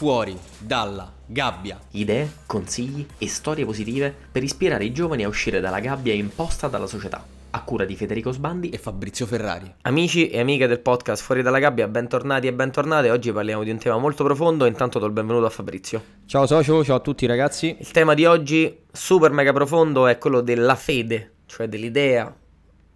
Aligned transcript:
fuori 0.00 0.34
dalla 0.56 1.12
gabbia. 1.26 1.78
Idee, 1.90 2.32
consigli 2.46 3.06
e 3.18 3.28
storie 3.28 3.66
positive 3.66 4.14
per 4.32 4.42
ispirare 4.42 4.86
i 4.86 4.92
giovani 4.92 5.24
a 5.24 5.28
uscire 5.28 5.60
dalla 5.60 5.78
gabbia 5.78 6.14
imposta 6.14 6.68
dalla 6.68 6.86
società. 6.86 7.22
A 7.50 7.62
cura 7.62 7.84
di 7.84 7.94
Federico 7.96 8.32
Sbandi 8.32 8.70
e 8.70 8.78
Fabrizio 8.78 9.26
Ferrari. 9.26 9.70
Amici 9.82 10.30
e 10.30 10.40
amiche 10.40 10.66
del 10.66 10.80
podcast 10.80 11.22
Fuori 11.22 11.42
dalla 11.42 11.58
gabbia, 11.58 11.86
bentornati 11.86 12.46
e 12.46 12.54
bentornate. 12.54 13.10
Oggi 13.10 13.30
parliamo 13.30 13.62
di 13.62 13.68
un 13.68 13.76
tema 13.76 13.98
molto 13.98 14.24
profondo. 14.24 14.64
Intanto 14.64 14.98
do 14.98 15.04
il 15.04 15.12
benvenuto 15.12 15.44
a 15.44 15.50
Fabrizio. 15.50 16.02
Ciao 16.24 16.46
socio, 16.46 16.82
ciao 16.82 16.96
a 16.96 17.00
tutti 17.00 17.26
ragazzi. 17.26 17.76
Il 17.78 17.90
tema 17.90 18.14
di 18.14 18.24
oggi, 18.24 18.74
super 18.90 19.32
mega 19.32 19.52
profondo, 19.52 20.06
è 20.06 20.16
quello 20.16 20.40
della 20.40 20.76
fede, 20.76 21.32
cioè 21.44 21.68
dell'idea 21.68 22.34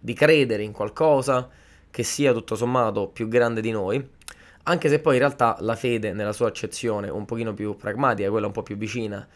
di 0.01 0.15
credere 0.15 0.63
in 0.63 0.73
qualcosa 0.73 1.51
che 1.91 2.03
sia 2.03 2.33
tutto 2.33 2.57
sommato 2.57 3.09
più 3.09 3.29
grande 3.29 3.61
di 3.61 3.73
noi 3.73 4.13
anche 4.65 4.89
se 4.89 4.99
poi 4.99 5.15
in 5.15 5.21
realtà 5.21 5.57
la 5.61 5.77
fede 5.77 6.13
nella 6.13 6.33
sua 6.33 6.49
accezione 6.49 7.09
un 7.09 7.25
pochino 7.25 7.55
più 7.55 7.77
pragmatica, 7.77 8.31
quella 8.31 8.47
un 8.47 8.53
po' 8.53 8.63
più 8.63 8.77
vicina 8.77 9.27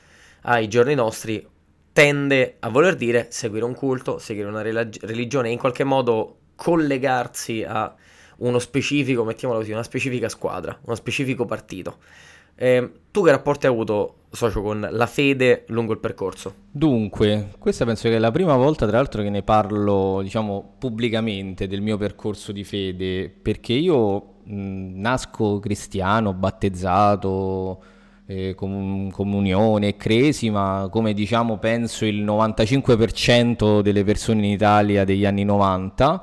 ai 0.42 0.69
giorni 0.69 0.95
nostri, 0.95 1.46
tende 1.92 2.56
a 2.60 2.69
voler 2.69 2.95
dire 2.95 3.27
seguire 3.30 3.64
un 3.64 3.74
culto, 3.74 4.19
seguire 4.19 4.48
una 4.48 4.62
religione 4.62 5.48
e 5.48 5.52
in 5.52 5.59
qualche 5.59 5.84
modo 5.84 6.36
collegarsi 6.55 7.64
a 7.66 7.95
uno 8.38 8.59
specifico, 8.59 9.24
mettiamolo 9.24 9.60
così, 9.60 9.72
una 9.72 9.83
specifica 9.83 10.28
squadra, 10.28 10.78
uno 10.84 10.95
specifico 10.95 11.45
partito. 11.45 11.97
Eh, 12.55 12.91
tu 13.10 13.22
che 13.22 13.30
rapporti 13.30 13.66
hai 13.66 13.72
avuto, 13.72 14.14
socio, 14.33 14.62
con 14.62 14.86
la 14.91 15.06
fede 15.06 15.64
lungo 15.69 15.92
il 15.92 15.98
percorso? 15.98 16.55
Dunque, 16.70 17.50
questa 17.58 17.84
penso 17.84 18.08
che 18.08 18.16
è 18.16 18.19
la 18.19 18.33
prima 18.33 18.56
volta, 18.56 18.86
tra 18.86 18.97
l'altro, 18.97 19.22
che 19.22 19.30
ne 19.30 19.42
parlo, 19.42 20.20
diciamo, 20.22 20.74
pubblicamente 20.78 21.69
del 21.69 21.80
mio 21.80 21.97
percorso 21.97 22.50
di 22.50 22.64
fede, 22.64 23.28
perché 23.28 23.74
io 23.74 24.38
nasco 24.48 25.59
cristiano, 25.59 26.33
battezzato, 26.33 27.83
eh, 28.27 28.55
com- 28.55 29.11
comunione, 29.11 29.97
cresima, 29.97 30.89
come 30.91 31.14
diciamo 31.14 31.56
penso 31.59 32.05
il 32.05 32.25
95% 32.25 33.81
delle 33.81 34.05
persone 34.05 34.45
in 34.47 34.53
Italia 34.53 35.05
degli 35.05 35.25
anni 35.25 35.45
90 35.45 36.20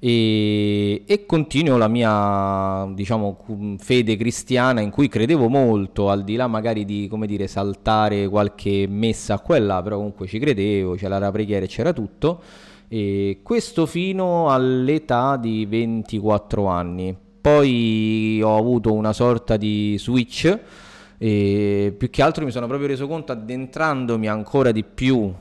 e, 0.00 1.02
e 1.04 1.26
continuo 1.26 1.76
la 1.76 1.88
mia 1.88 2.88
diciamo 2.94 3.76
fede 3.78 4.16
cristiana 4.16 4.80
in 4.80 4.90
cui 4.90 5.08
credevo 5.08 5.48
molto 5.48 6.08
al 6.08 6.22
di 6.22 6.36
là 6.36 6.46
magari 6.46 6.84
di 6.84 7.10
dire 7.26 7.48
saltare 7.48 8.28
qualche 8.28 8.86
messa 8.88 9.34
a 9.34 9.40
quella 9.40 9.82
però 9.82 9.96
comunque 9.96 10.28
ci 10.28 10.38
credevo 10.38 10.94
c'era 10.94 11.18
la 11.18 11.32
preghiera 11.32 11.64
e 11.64 11.68
c'era 11.68 11.92
tutto 11.92 12.40
e 12.86 13.40
questo 13.42 13.86
fino 13.86 14.48
all'età 14.50 15.36
di 15.36 15.66
24 15.66 16.66
anni 16.66 17.16
poi 17.40 18.40
ho 18.42 18.56
avuto 18.56 18.92
una 18.92 19.12
sorta 19.12 19.56
di 19.56 19.96
switch 19.98 20.58
e 21.18 21.94
più 21.96 22.10
che 22.10 22.22
altro 22.22 22.44
mi 22.44 22.50
sono 22.50 22.66
proprio 22.66 22.88
reso 22.88 23.06
conto 23.08 23.32
addentrandomi 23.32 24.28
ancora 24.28 24.70
di 24.70 24.84
più 24.84 25.34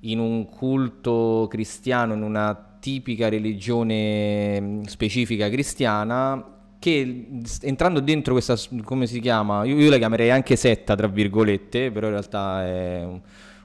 in 0.00 0.18
un 0.18 0.46
culto 0.46 1.46
cristiano, 1.50 2.14
in 2.14 2.22
una 2.22 2.76
tipica 2.80 3.28
religione 3.28 4.60
mm, 4.60 4.82
specifica 4.84 5.50
cristiana 5.50 6.58
che 6.78 7.28
entrando 7.60 8.00
dentro 8.00 8.32
questa, 8.32 8.56
come 8.84 9.06
si 9.06 9.20
chiama, 9.20 9.64
io, 9.64 9.78
io 9.78 9.90
la 9.90 9.98
chiamerei 9.98 10.30
anche 10.30 10.56
setta 10.56 10.94
tra 10.96 11.08
virgolette, 11.08 11.90
però 11.90 12.06
in 12.06 12.12
realtà 12.14 12.64
è 12.64 13.06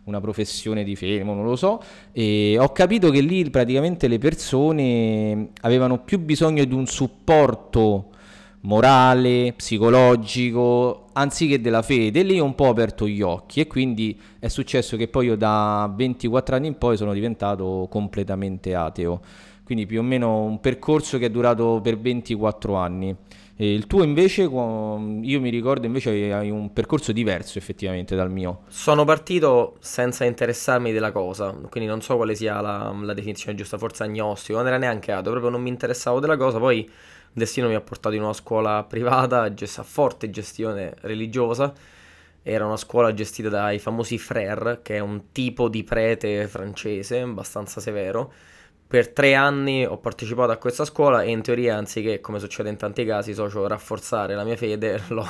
una 0.05 0.21
professione 0.21 0.83
di 0.83 0.95
fede, 0.95 1.23
non 1.23 1.43
lo 1.43 1.55
so, 1.55 1.81
e 2.11 2.57
ho 2.59 2.71
capito 2.71 3.09
che 3.09 3.21
lì 3.21 3.49
praticamente 3.49 4.07
le 4.07 4.17
persone 4.17 5.49
avevano 5.61 5.99
più 5.99 6.19
bisogno 6.19 6.63
di 6.63 6.73
un 6.73 6.85
supporto 6.85 8.09
morale, 8.61 9.53
psicologico, 9.55 11.05
anziché 11.13 11.61
della 11.61 11.81
fede. 11.81 12.23
Lì 12.23 12.39
ho 12.39 12.45
un 12.45 12.55
po' 12.55 12.69
aperto 12.69 13.07
gli 13.07 13.21
occhi 13.21 13.61
e 13.61 13.67
quindi 13.67 14.19
è 14.39 14.47
successo 14.47 14.97
che 14.97 15.07
poi 15.07 15.27
io 15.27 15.35
da 15.35 15.91
24 15.95 16.55
anni 16.55 16.67
in 16.67 16.77
poi 16.77 16.97
sono 16.97 17.13
diventato 17.13 17.87
completamente 17.89 18.75
ateo. 18.75 19.21
Quindi 19.63 19.85
più 19.85 19.99
o 19.99 20.03
meno 20.03 20.43
un 20.43 20.59
percorso 20.59 21.17
che 21.17 21.27
è 21.27 21.29
durato 21.29 21.79
per 21.81 21.97
24 21.97 22.75
anni. 22.75 23.15
E 23.57 23.73
il 23.73 23.87
tuo 23.87 24.03
invece, 24.03 24.41
io 24.41 24.49
mi 24.49 25.49
ricordo 25.49 25.85
invece 25.85 26.33
hai 26.33 26.49
un 26.49 26.73
percorso 26.73 27.13
diverso 27.13 27.57
effettivamente 27.57 28.13
dal 28.13 28.29
mio. 28.29 28.63
Sono 28.67 29.05
partito 29.05 29.77
senza 29.79 30.25
interessarmi 30.25 30.91
della 30.91 31.13
cosa, 31.13 31.51
quindi 31.69 31.89
non 31.89 32.01
so 32.01 32.17
quale 32.17 32.35
sia 32.35 32.59
la, 32.59 32.93
la 33.01 33.13
definizione 33.13 33.55
giusta, 33.55 33.77
forse 33.77 34.03
agnostico, 34.03 34.57
non 34.57 34.67
era 34.67 34.77
neanche 34.77 35.13
ateo, 35.13 35.31
proprio 35.31 35.51
non 35.51 35.61
mi 35.61 35.69
interessavo 35.69 36.19
della 36.19 36.35
cosa, 36.35 36.59
poi 36.59 36.79
il 36.79 36.91
destino 37.31 37.69
mi 37.69 37.75
ha 37.75 37.81
portato 37.81 38.13
in 38.13 38.23
una 38.23 38.33
scuola 38.33 38.83
privata 38.87 39.43
a 39.43 39.83
forte 39.83 40.29
gestione 40.29 40.93
religiosa, 41.01 41.73
era 42.43 42.65
una 42.65 42.77
scuola 42.77 43.13
gestita 43.13 43.47
dai 43.47 43.79
famosi 43.79 44.17
frère, 44.17 44.81
che 44.81 44.97
è 44.97 44.99
un 44.99 45.31
tipo 45.31 45.69
di 45.69 45.85
prete 45.85 46.45
francese 46.49 47.21
abbastanza 47.21 47.79
severo, 47.79 48.33
per 48.87 49.09
tre 49.09 49.33
anni 49.33 49.85
ho 49.85 49.97
partecipato 49.97 50.51
a 50.51 50.57
questa 50.57 50.85
scuola 50.85 51.23
e 51.23 51.31
in 51.31 51.41
teoria 51.41 51.75
anziché, 51.75 52.21
come 52.21 52.39
succede 52.39 52.69
in 52.69 52.77
tanti 52.77 53.03
casi, 53.03 53.33
socio 53.33 53.67
rafforzare 53.67 54.35
la 54.35 54.43
mia 54.43 54.55
fede, 54.55 55.01
l'ho 55.09 55.27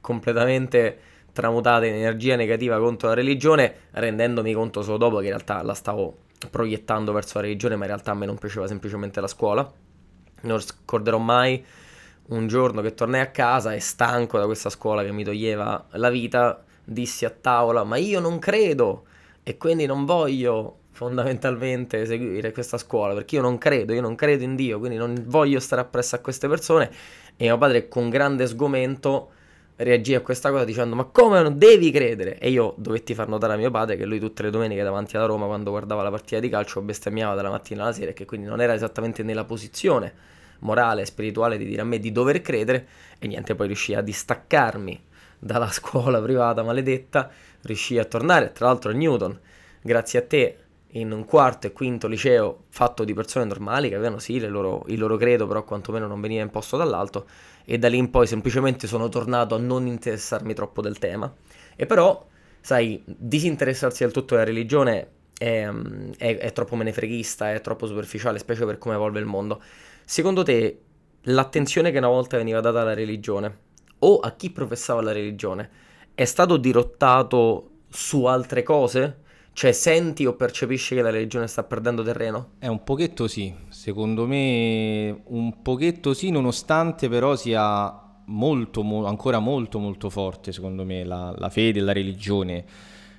completamente 0.00 0.98
tramutata 1.32 1.86
in 1.86 1.94
energia 1.94 2.36
negativa 2.36 2.78
contro 2.78 3.08
la 3.08 3.14
religione, 3.14 3.74
rendendomi 3.92 4.52
conto 4.52 4.82
solo 4.82 4.98
dopo 4.98 5.16
che 5.16 5.24
in 5.24 5.30
realtà 5.30 5.62
la 5.62 5.74
stavo 5.74 6.16
proiettando 6.50 7.12
verso 7.12 7.38
la 7.38 7.44
religione, 7.44 7.76
ma 7.76 7.84
in 7.84 7.90
realtà 7.90 8.10
a 8.10 8.14
me 8.14 8.26
non 8.26 8.36
piaceva 8.36 8.66
semplicemente 8.66 9.20
la 9.20 9.28
scuola. 9.28 9.70
Non 10.42 10.60
scorderò 10.60 11.18
mai 11.18 11.64
un 12.28 12.46
giorno 12.46 12.82
che 12.82 12.94
tornai 12.94 13.20
a 13.20 13.30
casa 13.30 13.72
e 13.72 13.80
stanco 13.80 14.38
da 14.38 14.44
questa 14.44 14.68
scuola 14.68 15.02
che 15.02 15.12
mi 15.12 15.24
toglieva 15.24 15.86
la 15.92 16.10
vita, 16.10 16.62
dissi 16.84 17.24
a 17.24 17.30
tavola, 17.30 17.84
ma 17.84 17.96
io 17.96 18.20
non 18.20 18.38
credo 18.38 19.04
e 19.42 19.56
quindi 19.56 19.86
non 19.86 20.04
voglio 20.04 20.78
fondamentalmente 20.92 22.04
seguire 22.06 22.52
questa 22.52 22.78
scuola 22.78 23.14
perché 23.14 23.36
io 23.36 23.42
non 23.42 23.58
credo, 23.58 23.92
io 23.92 24.00
non 24.00 24.14
credo 24.14 24.44
in 24.44 24.54
Dio, 24.54 24.78
quindi 24.78 24.96
non 24.96 25.24
voglio 25.26 25.58
stare 25.58 25.80
appresso 25.80 26.14
a 26.14 26.18
queste 26.18 26.48
persone 26.48 26.90
e 27.36 27.44
mio 27.44 27.58
padre 27.58 27.88
con 27.88 28.10
grande 28.10 28.46
sgomento 28.46 29.30
reagì 29.76 30.14
a 30.14 30.20
questa 30.20 30.50
cosa 30.50 30.64
dicendo 30.64 30.94
ma 30.94 31.04
come 31.04 31.40
non 31.42 31.58
devi 31.58 31.90
credere? 31.90 32.38
E 32.38 32.50
io 32.50 32.74
dovetti 32.76 33.14
far 33.14 33.28
notare 33.28 33.54
a 33.54 33.56
mio 33.56 33.70
padre 33.70 33.96
che 33.96 34.04
lui 34.04 34.20
tutte 34.20 34.42
le 34.42 34.50
domeniche 34.50 34.82
davanti 34.82 35.16
alla 35.16 35.26
Roma 35.26 35.46
quando 35.46 35.70
guardava 35.70 36.02
la 36.02 36.10
partita 36.10 36.40
di 36.40 36.48
calcio 36.48 36.80
bestemmiava 36.82 37.34
dalla 37.34 37.50
mattina 37.50 37.82
alla 37.82 37.92
sera 37.92 38.10
e 38.10 38.14
che 38.14 38.26
quindi 38.26 38.46
non 38.46 38.60
era 38.60 38.74
esattamente 38.74 39.22
nella 39.22 39.44
posizione 39.44 40.12
morale 40.60 41.02
e 41.02 41.06
spirituale 41.06 41.56
di 41.56 41.64
dire 41.64 41.80
a 41.80 41.84
me 41.84 41.98
di 41.98 42.12
dover 42.12 42.40
credere 42.42 42.86
e 43.18 43.26
niente 43.26 43.54
poi 43.54 43.66
riuscì 43.66 43.94
a 43.94 44.02
distaccarmi 44.02 45.02
dalla 45.38 45.70
scuola 45.72 46.20
privata 46.20 46.62
maledetta, 46.62 47.30
riuscì 47.62 47.98
a 47.98 48.04
tornare 48.04 48.52
tra 48.52 48.66
l'altro 48.66 48.90
a 48.90 48.94
Newton 48.94 49.40
grazie 49.80 50.18
a 50.20 50.22
te 50.22 50.56
in 50.94 51.12
un 51.12 51.24
quarto 51.24 51.66
e 51.66 51.72
quinto 51.72 52.06
liceo 52.06 52.64
fatto 52.68 53.04
di 53.04 53.14
persone 53.14 53.44
normali 53.44 53.88
che 53.88 53.94
avevano 53.94 54.18
sì 54.18 54.38
loro, 54.46 54.84
il 54.88 54.98
loro 54.98 55.16
credo, 55.16 55.46
però 55.46 55.64
quantomeno 55.64 56.06
non 56.06 56.20
veniva 56.20 56.42
imposto 56.42 56.76
dall'alto, 56.76 57.26
e 57.64 57.78
da 57.78 57.88
lì 57.88 57.96
in 57.96 58.10
poi 58.10 58.26
semplicemente 58.26 58.86
sono 58.86 59.08
tornato 59.08 59.54
a 59.54 59.58
non 59.58 59.86
interessarmi 59.86 60.52
troppo 60.54 60.82
del 60.82 60.98
tema. 60.98 61.32
E 61.76 61.86
però, 61.86 62.26
sai, 62.60 63.02
disinteressarsi 63.06 64.02
del 64.02 64.12
tutto 64.12 64.34
della 64.34 64.46
religione 64.46 65.08
è, 65.38 65.66
è, 66.18 66.36
è 66.36 66.52
troppo 66.52 66.76
menefreghista, 66.76 67.52
è 67.52 67.60
troppo 67.60 67.86
superficiale, 67.86 68.38
specie 68.38 68.66
per 68.66 68.78
come 68.78 68.94
evolve 68.94 69.20
il 69.20 69.26
mondo. 69.26 69.62
Secondo 70.04 70.42
te, 70.42 70.80
l'attenzione 71.22 71.90
che 71.90 71.98
una 71.98 72.08
volta 72.08 72.36
veniva 72.36 72.60
data 72.60 72.82
alla 72.82 72.94
religione, 72.94 73.58
o 74.00 74.18
a 74.18 74.32
chi 74.32 74.50
professava 74.50 75.00
la 75.00 75.12
religione, 75.12 75.70
è 76.14 76.24
stato 76.24 76.58
dirottato 76.58 77.70
su 77.88 78.24
altre 78.24 78.62
cose? 78.62 79.21
Cioè, 79.54 79.72
senti 79.72 80.24
o 80.24 80.34
percepisci 80.34 80.94
che 80.94 81.02
la 81.02 81.10
religione 81.10 81.46
sta 81.46 81.62
perdendo 81.62 82.02
terreno? 82.02 82.52
È 82.58 82.68
un 82.68 82.82
pochetto 82.84 83.28
sì, 83.28 83.52
secondo 83.68 84.26
me 84.26 85.22
un 85.26 85.62
pochetto 85.62 86.14
sì, 86.14 86.30
nonostante 86.30 87.08
però 87.08 87.36
sia 87.36 88.00
molto, 88.26 88.82
mo- 88.82 89.04
ancora 89.04 89.38
molto 89.40 89.78
molto 89.78 90.08
forte, 90.08 90.52
secondo 90.52 90.84
me, 90.84 91.04
la, 91.04 91.34
la 91.36 91.50
fede 91.50 91.80
e 91.80 91.82
la 91.82 91.92
religione. 91.92 92.64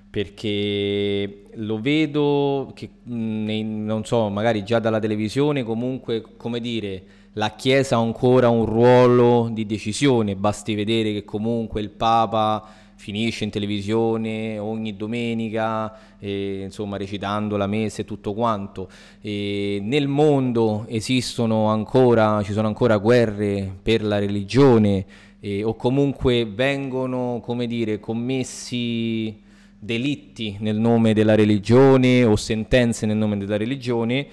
Perché 0.09 1.45
lo 1.53 1.79
vedo 1.79 2.71
che 2.75 2.89
non 3.05 4.01
so, 4.05 4.29
magari 4.29 4.63
già 4.63 4.77
dalla 4.77 4.99
televisione, 4.99 5.63
comunque, 5.63 6.23
come 6.37 6.59
dire, 6.59 7.03
la 7.33 7.55
Chiesa 7.55 7.95
ha 7.95 7.99
ancora 7.99 8.49
un 8.49 8.65
ruolo 8.65 9.49
di 9.51 9.65
decisione, 9.65 10.35
basti 10.35 10.75
vedere 10.75 11.13
che 11.13 11.23
comunque 11.23 11.81
il 11.81 11.89
Papa 11.89 12.63
finisce 13.03 13.43
in 13.43 13.49
televisione 13.49 14.57
ogni 14.57 14.95
domenica, 14.95 15.93
eh, 16.19 16.61
insomma 16.63 16.95
recitando 16.95 17.57
la 17.57 17.67
messa 17.67 18.01
e 18.01 18.05
tutto 18.05 18.33
quanto. 18.33 18.89
E 19.19 19.79
nel 19.81 20.07
mondo 20.07 20.85
esistono 20.87 21.65
ancora, 21.67 22.41
ci 22.43 22.53
sono 22.53 22.67
ancora 22.67 22.95
guerre 22.95 23.75
per 23.83 24.05
la 24.05 24.19
religione 24.19 25.05
eh, 25.41 25.65
o 25.65 25.75
comunque 25.75 26.45
vengono, 26.45 27.41
come 27.43 27.67
dire, 27.67 27.99
commessi 27.99 29.37
delitti 29.77 30.55
nel 30.61 30.77
nome 30.77 31.13
della 31.13 31.35
religione 31.35 32.23
o 32.23 32.37
sentenze 32.37 33.05
nel 33.05 33.17
nome 33.17 33.35
della 33.35 33.57
religione 33.57 34.27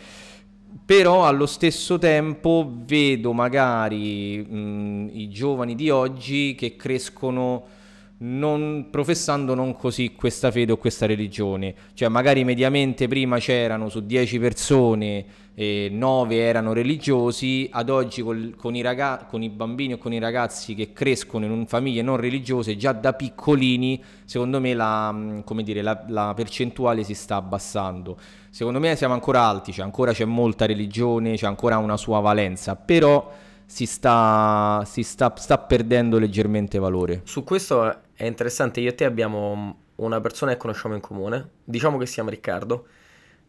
però 0.85 1.27
allo 1.27 1.47
stesso 1.47 1.99
tempo 1.99 2.73
vedo 2.85 3.33
magari 3.33 4.39
mh, 4.39 5.11
i 5.13 5.29
giovani 5.29 5.75
di 5.75 5.91
oggi 5.91 6.55
che 6.55 6.77
crescono 6.77 7.79
non, 8.23 8.89
professando 8.91 9.55
non 9.55 9.77
così 9.77 10.15
questa 10.15 10.51
fede 10.51 10.73
o 10.73 10.77
questa 10.77 11.07
religione. 11.07 11.75
Cioè 11.95 12.09
magari 12.09 12.45
mediamente 12.45 13.09
prima 13.09 13.39
c'erano 13.39 13.89
su 13.89 14.05
10 14.05 14.39
persone 14.39 15.27
eh, 15.61 15.89
9 15.93 16.37
erano 16.37 16.73
religiosi, 16.73 17.69
ad 17.71 17.91
oggi 17.91 18.23
col, 18.23 18.55
con, 18.57 18.75
i 18.75 18.81
raga- 18.81 19.27
con, 19.29 19.43
i 19.43 19.51
bambini 19.51 19.93
o 19.93 19.99
con 19.99 20.13
i 20.15 20.19
ragazzi 20.19 20.75
che 20.75 20.95
crescono 20.95 21.45
in 21.45 21.67
famiglie 21.67 22.01
non 22.01 22.17
religiose, 22.17 22.79
già 22.79 22.93
da 22.93 23.13
piccolini, 23.13 24.03
secondo 24.25 24.59
me 24.59 24.73
la, 24.73 25.15
dire, 25.63 25.83
la, 25.83 26.03
la 26.09 26.33
percentuale 26.35 27.05
si 27.05 27.13
sta 27.13 27.37
abbassando. 27.37 28.17
Secondo 28.49 28.79
me 28.81 28.97
siamo 28.97 29.13
ancora 29.13 29.43
alti, 29.43 29.71
cioè 29.71 29.85
ancora 29.85 30.13
c'è 30.13 30.25
molta 30.25 30.65
religione, 30.65 31.37
c'è 31.37 31.47
ancora 31.47 31.77
una 31.77 31.99
sua 31.99 32.21
valenza, 32.21 32.75
però 32.75 33.31
si 33.67 33.85
sta, 33.85 34.83
si 34.87 35.03
sta, 35.03 35.33
sta 35.37 35.59
perdendo 35.59 36.19
leggermente 36.19 36.79
valore. 36.79 37.21
Su 37.25 37.45
questo 37.45 38.09
è 38.21 38.27
interessante, 38.27 38.81
io 38.81 38.91
e 38.91 38.95
te 38.95 39.07
abbiamo 39.07 39.77
una 39.97 40.21
persona 40.21 40.53
che 40.53 40.59
conosciamo 40.59 40.95
in 40.95 41.01
comune, 41.01 41.53
diciamo 41.65 41.97
che 41.97 42.05
si 42.05 42.13
chiama 42.13 42.29
Riccardo, 42.29 42.87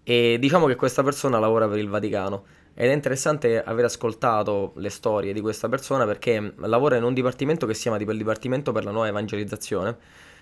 e 0.01 0.37
diciamo 0.39 0.65
che 0.65 0.77
questa 0.77 1.03
persona 1.03 1.39
lavora 1.39 1.67
per 1.67 1.77
il 1.77 1.89
Vaticano. 1.89 2.45
Ed 2.73 2.89
è 2.89 2.93
interessante 2.93 3.61
aver 3.61 3.83
ascoltato 3.83 4.71
le 4.77 4.89
storie 4.89 5.33
di 5.33 5.41
questa 5.41 5.67
persona 5.67 6.05
perché 6.05 6.53
lavora 6.55 6.95
in 6.95 7.03
un 7.03 7.13
dipartimento 7.13 7.65
che 7.65 7.73
si 7.73 7.81
chiama 7.81 7.97
tipo 7.97 8.11
il 8.11 8.17
Dipartimento 8.17 8.71
per 8.71 8.85
la 8.85 8.91
Nuova 8.91 9.09
Evangelizzazione. 9.09 9.97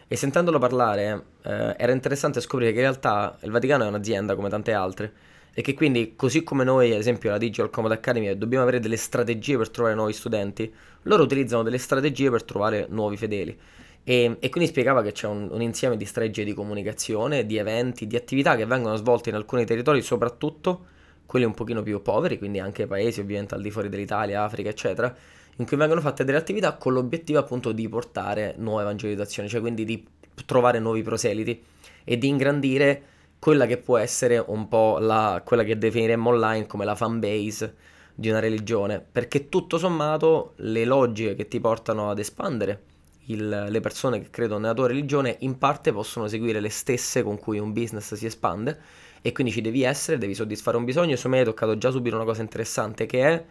E 0.08 0.16
sentendolo 0.16 0.60
parlare 0.60 1.24
eh, 1.42 1.74
era 1.76 1.92
interessante 1.92 2.40
scoprire 2.40 2.70
che 2.70 2.78
in 2.78 2.84
realtà 2.84 3.36
il 3.42 3.50
Vaticano 3.50 3.86
è 3.86 3.88
un'azienda 3.88 4.36
come 4.36 4.50
tante 4.50 4.74
altre 4.74 5.12
e 5.56 5.64
che 5.64 5.74
quindi 5.74 6.14
così 6.16 6.44
come 6.44 6.64
noi 6.64 6.92
ad 6.92 7.00
esempio 7.00 7.30
alla 7.30 7.40
Digital 7.40 7.72
Command 7.72 7.96
Academy 7.96 8.38
dobbiamo 8.38 8.64
avere 8.64 8.80
delle 8.80 8.96
strategie 8.96 9.58
per 9.58 9.72
trovare 9.72 9.96
nuovi 9.96 10.14
studenti, 10.14 10.72
loro 11.04 11.24
utilizzano 11.24 11.64
delle 11.64 11.80
strategie 11.80 12.30
per 12.30 12.44
trovare 12.44 12.86
nuovi 12.90 13.18
fedeli. 13.18 13.58
E, 14.04 14.38
e, 14.40 14.50
quindi 14.50 14.69
spiegava 14.69 15.04
che 15.04 15.12
c'è 15.12 15.28
un, 15.28 15.50
un, 15.51 15.62
insieme 15.62 15.98
di 15.98 16.06
strategie 16.06 16.44
di 16.44 16.54
comunicazione, 16.54 17.46
di 17.46 17.57
eventi, 17.57 18.07
di 18.07 18.16
attività 18.16 18.56
che 18.56 18.66
vengono 18.66 18.96
svolte 18.96 19.30
in 19.30 19.36
alcuni 19.36 19.66
territori, 19.66 20.01
soprattutto 20.01 20.86
quelli 21.25 21.46
un 21.46 21.54
pochino 21.54 21.84
più 21.84 22.01
poveri, 22.01 22.40
quindi 22.40 22.60
anche 22.60 22.88
paesi 22.88 23.19
ovviamente 23.19 23.54
al 23.54 23.62
di 23.62 23.69
fuori 23.69 23.88
dell'Italia, 23.88 24.44
Africa, 24.44 24.69
eccetera, 24.69 25.16
in 25.57 25.66
cui 25.68 25.78
vengono 25.78 26.01
fatte 26.01 26.24
delle 26.24 26.40
attività 26.40 26.74
con 26.74 26.94
l'obiettivo 26.94 27.38
appunto 27.38 27.72
di 27.72 27.88
portare 27.88 28.56
nuova 28.57 28.81
evangelizzazione, 28.81 29.48
cioè 29.48 29.62
quindi 29.62 29.86
di 29.86 30.04
trovare 30.45 30.80
nuovi 30.80 31.04
proseliti 31.04 31.62
e 32.04 32.18
di 32.18 32.28
ingrandire 32.28 33.04
quella 33.38 33.68
che 33.68 33.78
può 33.78 33.98
essere 33.98 34.44
un 34.44 34.68
po' 34.68 34.98
la, 35.00 35.42
quella 35.45 35.63
che 35.63 35.78
definiremmo 35.78 36.30
online 36.30 36.66
come 36.66 36.84
la 36.84 36.95
fan 36.95 37.19
base 37.19 37.75
di 38.16 38.30
una 38.30 38.40
religione, 38.40 39.00
perché 39.00 39.50
tutto 39.50 39.78
sommato 39.78 40.54
le 40.57 40.84
logiche 40.84 41.36
che 41.36 41.48
ti 41.48 41.60
portano 41.60 42.10
ad 42.10 42.19
espandere 42.19 42.88
il, 43.30 43.68
le 43.70 43.80
persone 43.80 44.22
che 44.22 44.30
credono 44.30 44.62
nella 44.62 44.74
tua 44.74 44.88
religione 44.88 45.38
in 45.40 45.58
parte 45.58 45.92
possono 45.92 46.28
seguire 46.28 46.60
le 46.60 46.70
stesse 46.70 47.24
con 47.24 47.40
cui 47.40 47.58
un 47.60 47.74
business 47.74 48.14
si 48.14 48.26
espande 48.26 48.80
e 49.22 49.31
quindi 49.31 49.52
ci 49.52 49.62
devi 49.62 49.84
essere, 49.84 50.18
devi 50.18 50.34
soddisfare 50.34 50.78
un 50.78 50.86
bisogno 50.86 51.16
su 51.16 51.28
me 51.28 51.40
hai 51.40 51.46
toccato 51.46 51.78
già 51.78 51.92
subire 51.92 52.16
una 52.16 52.26
cosa 52.26 52.42
interessante 52.42 53.06
che 53.06 53.22
è 53.22 53.46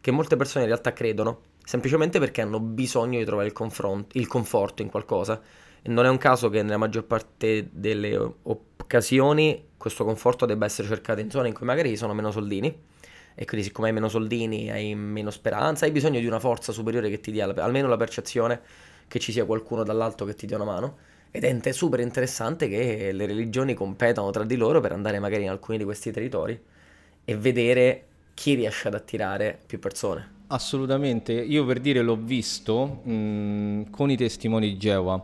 che 0.00 0.10
molte 0.10 0.36
persone 0.36 0.64
in 0.64 0.70
realtà 0.70 0.92
credono 0.92 1.40
semplicemente 1.64 2.18
perché 2.18 2.42
hanno 2.42 2.60
bisogno 2.60 3.18
di 3.18 3.24
trovare 3.24 3.48
il, 3.48 3.54
confronto, 3.54 4.18
il 4.18 4.26
conforto 4.26 4.82
in 4.82 4.90
qualcosa. 4.90 5.40
E 5.80 5.88
non 5.88 6.04
è 6.04 6.08
un 6.08 6.18
caso 6.18 6.50
che 6.50 6.62
nella 6.62 6.76
maggior 6.76 7.04
parte 7.04 7.68
delle 7.72 8.16
occasioni 8.42 9.68
questo 9.78 10.04
conforto 10.04 10.44
debba 10.44 10.66
essere 10.66 10.88
cercato 10.88 11.20
in 11.20 11.30
zone 11.30 11.48
in 11.48 11.54
cui 11.54 11.64
magari 11.66 11.96
sono 11.96 12.12
meno 12.12 12.30
soldini 12.30 12.92
e 13.34 13.44
quindi 13.46 13.66
siccome 13.66 13.88
hai 13.88 13.94
meno 13.94 14.08
soldini 14.08 14.70
hai 14.70 14.94
meno 14.94 15.30
speranza, 15.30 15.86
hai 15.86 15.90
bisogno 15.90 16.20
di 16.20 16.26
una 16.26 16.38
forza 16.38 16.70
superiore 16.72 17.10
che 17.10 17.20
ti 17.20 17.32
dia 17.32 17.46
la, 17.46 17.64
almeno 17.64 17.88
la 17.88 17.96
percezione 17.96 18.60
che 19.08 19.18
ci 19.18 19.32
sia 19.32 19.44
qualcuno 19.44 19.82
dall'alto 19.82 20.24
che 20.24 20.34
ti 20.34 20.46
dia 20.46 20.56
una 20.56 20.64
mano. 20.64 20.96
Ed 21.30 21.44
è 21.44 21.72
super 21.72 21.98
interessante 21.98 22.68
che 22.68 23.10
le 23.10 23.26
religioni 23.26 23.74
competano 23.74 24.30
tra 24.30 24.44
di 24.44 24.56
loro 24.56 24.80
per 24.80 24.92
andare 24.92 25.18
magari 25.18 25.42
in 25.42 25.50
alcuni 25.50 25.78
di 25.78 25.84
questi 25.84 26.12
territori 26.12 26.58
e 27.24 27.36
vedere 27.36 28.04
chi 28.34 28.54
riesce 28.54 28.88
ad 28.88 28.94
attirare 28.94 29.58
più 29.66 29.78
persone. 29.78 30.32
Assolutamente, 30.48 31.32
io 31.32 31.64
per 31.64 31.80
dire 31.80 32.02
l'ho 32.02 32.16
visto 32.16 33.00
mh, 33.02 33.90
con 33.90 34.10
i 34.10 34.16
testimoni 34.16 34.68
di 34.68 34.76
Geova 34.76 35.20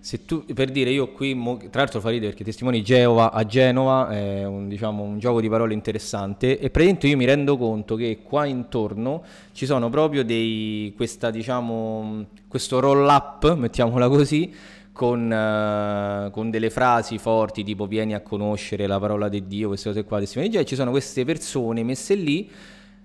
se 0.00 0.24
tu, 0.24 0.44
per 0.54 0.70
dire, 0.70 0.90
io 0.90 1.10
qui, 1.10 1.36
tra 1.70 1.80
l'altro 1.80 2.00
fa 2.00 2.10
ridere 2.10 2.28
perché 2.28 2.44
Testimoni 2.44 2.82
Geova 2.82 3.32
a 3.32 3.44
Genova 3.44 4.08
è 4.10 4.44
un, 4.44 4.68
diciamo, 4.68 5.02
un 5.02 5.18
gioco 5.18 5.40
di 5.40 5.48
parole 5.48 5.74
interessante 5.74 6.58
e 6.58 6.70
praticamente 6.70 7.08
io 7.08 7.16
mi 7.16 7.24
rendo 7.24 7.56
conto 7.56 7.96
che 7.96 8.20
qua 8.22 8.46
intorno 8.46 9.22
ci 9.52 9.66
sono 9.66 9.90
proprio 9.90 10.24
dei, 10.24 10.92
questa, 10.96 11.30
diciamo, 11.30 12.26
questo 12.46 12.78
roll 12.78 13.06
up, 13.08 13.54
mettiamola 13.54 14.08
così, 14.08 14.54
con, 14.92 15.30
uh, 15.30 16.30
con, 16.30 16.50
delle 16.50 16.70
frasi 16.70 17.18
forti 17.18 17.64
tipo 17.64 17.86
vieni 17.86 18.14
a 18.14 18.20
conoscere 18.20 18.86
la 18.86 19.00
parola 19.00 19.28
di 19.28 19.46
Dio, 19.46 19.68
queste 19.68 19.88
cose 19.88 20.04
qua, 20.04 20.20
testimoni 20.20 20.48
Geova, 20.48 20.64
ci 20.64 20.76
sono 20.76 20.90
queste 20.90 21.24
persone 21.24 21.82
messe 21.82 22.14
lì 22.14 22.48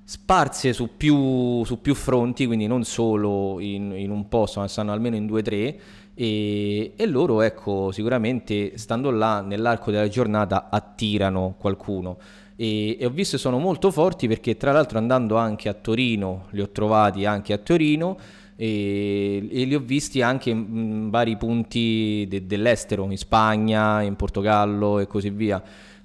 sparse 0.05 0.73
su 0.73 0.97
più, 0.97 1.63
su 1.63 1.81
più 1.81 1.95
fronti, 1.95 2.45
quindi 2.45 2.67
non 2.67 2.83
solo 2.83 3.59
in, 3.59 3.93
in 3.95 4.11
un 4.11 4.27
posto, 4.27 4.59
ma 4.59 4.67
stanno 4.67 4.91
almeno 4.91 5.15
in 5.15 5.25
due 5.25 5.39
o 5.39 5.43
tre 5.43 5.79
e, 6.15 6.93
e, 6.95 7.05
loro 7.07 7.41
ecco 7.41 7.91
sicuramente 7.91 8.77
stando 8.77 9.09
là 9.09 9.41
nell'arco 9.41 9.91
della 9.91 10.07
giornata 10.07 10.69
attirano 10.69 11.55
qualcuno. 11.57 12.17
E, 12.55 12.97
e 12.99 13.05
ho 13.05 13.09
visto 13.09 13.35
che 13.35 13.41
sono 13.41 13.57
molto 13.57 13.89
forti 13.89 14.27
perché 14.27 14.57
tra 14.57 14.71
l'altro 14.71 14.99
andando 14.99 15.37
anche 15.37 15.69
a 15.69 15.73
Torino 15.73 16.45
li 16.51 16.61
ho 16.61 16.69
trovati 16.69 17.25
anche 17.25 17.51
a 17.51 17.57
Torino 17.57 18.15
e, 18.55 19.47
e 19.51 19.63
li 19.63 19.73
ho 19.73 19.79
visti 19.79 20.21
anche 20.21 20.51
in, 20.51 21.09
vari 21.09 21.35
punti 21.35 22.25
de, 22.29 22.45
dell'estero 22.45 23.05
in 23.09 23.17
Spagna, 23.17 24.01
in 24.01 24.15
Portogallo 24.15 24.99
e 24.99 25.07
così 25.07 25.31
via 25.31 25.61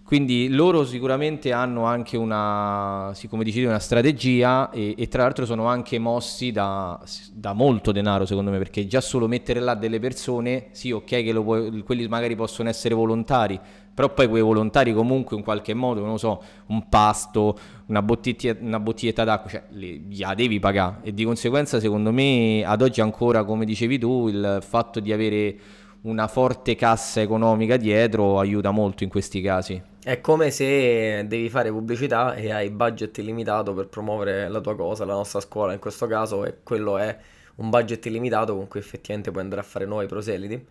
quindi 0.09 0.49
loro 0.49 0.87
sicuramente 0.87 1.53
hanno 1.53 1.85
anche 1.85 2.17
una, 2.17 3.13
come 3.29 3.45
dicevi, 3.45 3.67
una 3.67 3.79
strategia 3.79 4.71
e, 4.71 4.95
e, 4.97 5.07
tra 5.07 5.25
l'altro 5.25 5.45
sono 5.45 5.67
anche 5.67 5.99
mossi 5.99 6.51
da, 6.51 6.99
da, 7.31 7.53
molto 7.53 7.93
denaro 7.93 8.25
secondo 8.25 8.51
me, 8.51 8.57
perché 8.57 8.87
già 8.87 9.03
solo 9.03 9.29
mettere 9.29 9.61
là 9.61 9.75
delle 9.75 9.99
persone, 10.01 10.69
sì 10.71 10.93
ok 10.93 11.05
che 11.05 11.35
puoi, 11.35 11.83
quelli 11.83 12.09
magari 12.09 12.35
possono 12.37 12.71
essere 12.71 12.95
volontari, 12.95 13.61
però 13.93 14.15
poi 14.15 14.29
quei 14.29 14.41
volontari 14.41 14.95
comunque 14.95 15.37
in 15.37 15.43
qualche 15.43 15.75
modo, 15.75 16.01
non 16.01 16.13
lo 16.13 16.17
so, 16.17 16.43
un 16.69 16.89
pasto, 16.89 17.59
una, 17.89 18.01
bottiglia, 18.01 18.57
una 18.61 18.81
bottiglietta 18.81 19.25
d'acqua, 19.25 19.51
cioè 19.51 19.65
li, 19.73 20.17
la 20.19 20.33
devi 20.33 20.59
pagare 20.59 21.01
e 21.03 21.13
di 21.13 21.25
conseguenza 21.25 21.81
secondo 21.81 22.13
me 22.13 22.65
ad 22.65 22.81
oggi 22.81 23.03
ancora, 23.03 23.45
come 23.45 23.67
dicevi 23.67 23.99
tu, 23.99 24.29
il 24.29 24.61
fatto 24.67 25.01
di 25.01 25.13
avere 25.13 25.59
una 26.01 26.29
forte 26.29 26.77
cassa 26.77 27.21
economica 27.21 27.77
dietro 27.77 28.39
aiuta 28.39 28.71
molto 28.71 29.05
in 29.05 29.11
questi 29.11 29.43
casi. 29.43 29.88
È 30.01 30.21
come 30.21 30.53
se 30.53 31.27
devi 31.27 31.51
fare 31.51 31.71
pubblicità 31.71 32.35
e 32.35 32.53
hai 32.53 32.71
budget 32.71 33.19
illimitato 33.19 33.75
per 33.75 33.89
promuovere 33.89 34.49
la 34.49 34.61
tua 34.61 34.77
cosa, 34.77 35.05
la 35.05 35.15
nostra 35.15 35.41
scuola 35.41 35.73
in 35.73 35.81
questo 35.81 36.07
caso, 36.07 36.45
e 36.45 36.59
quello 36.63 36.99
è 36.99 37.19
un 37.57 37.69
budget 37.69 38.07
illimitato 38.07 38.55
con 38.55 38.69
cui 38.69 38.79
effettivamente 38.79 39.33
puoi 39.33 39.43
andare 39.43 39.61
a 39.61 39.65
fare 39.65 39.87
nuovi 39.87 40.07
proseliti. 40.07 40.67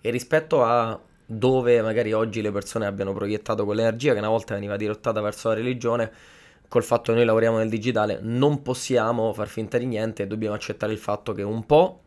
E 0.00 0.10
rispetto 0.10 0.62
a 0.62 0.98
dove 1.26 1.82
magari 1.82 2.12
oggi 2.12 2.40
le 2.40 2.52
persone 2.52 2.86
abbiano 2.86 3.12
proiettato 3.12 3.64
quell'energia 3.64 4.12
che 4.12 4.20
una 4.20 4.28
volta 4.28 4.54
veniva 4.54 4.76
dirottata 4.76 5.20
verso 5.20 5.48
la 5.48 5.54
religione, 5.54 6.10
col 6.68 6.84
fatto 6.84 7.10
che 7.10 7.18
noi 7.18 7.26
lavoriamo 7.26 7.58
nel 7.58 7.68
digitale, 7.68 8.20
non 8.22 8.62
possiamo 8.62 9.32
far 9.32 9.48
finta 9.48 9.76
di 9.76 9.86
niente 9.86 10.22
e 10.22 10.26
dobbiamo 10.28 10.54
accettare 10.54 10.92
il 10.92 10.98
fatto 10.98 11.32
che 11.32 11.42
un 11.42 11.66
po' 11.66 12.02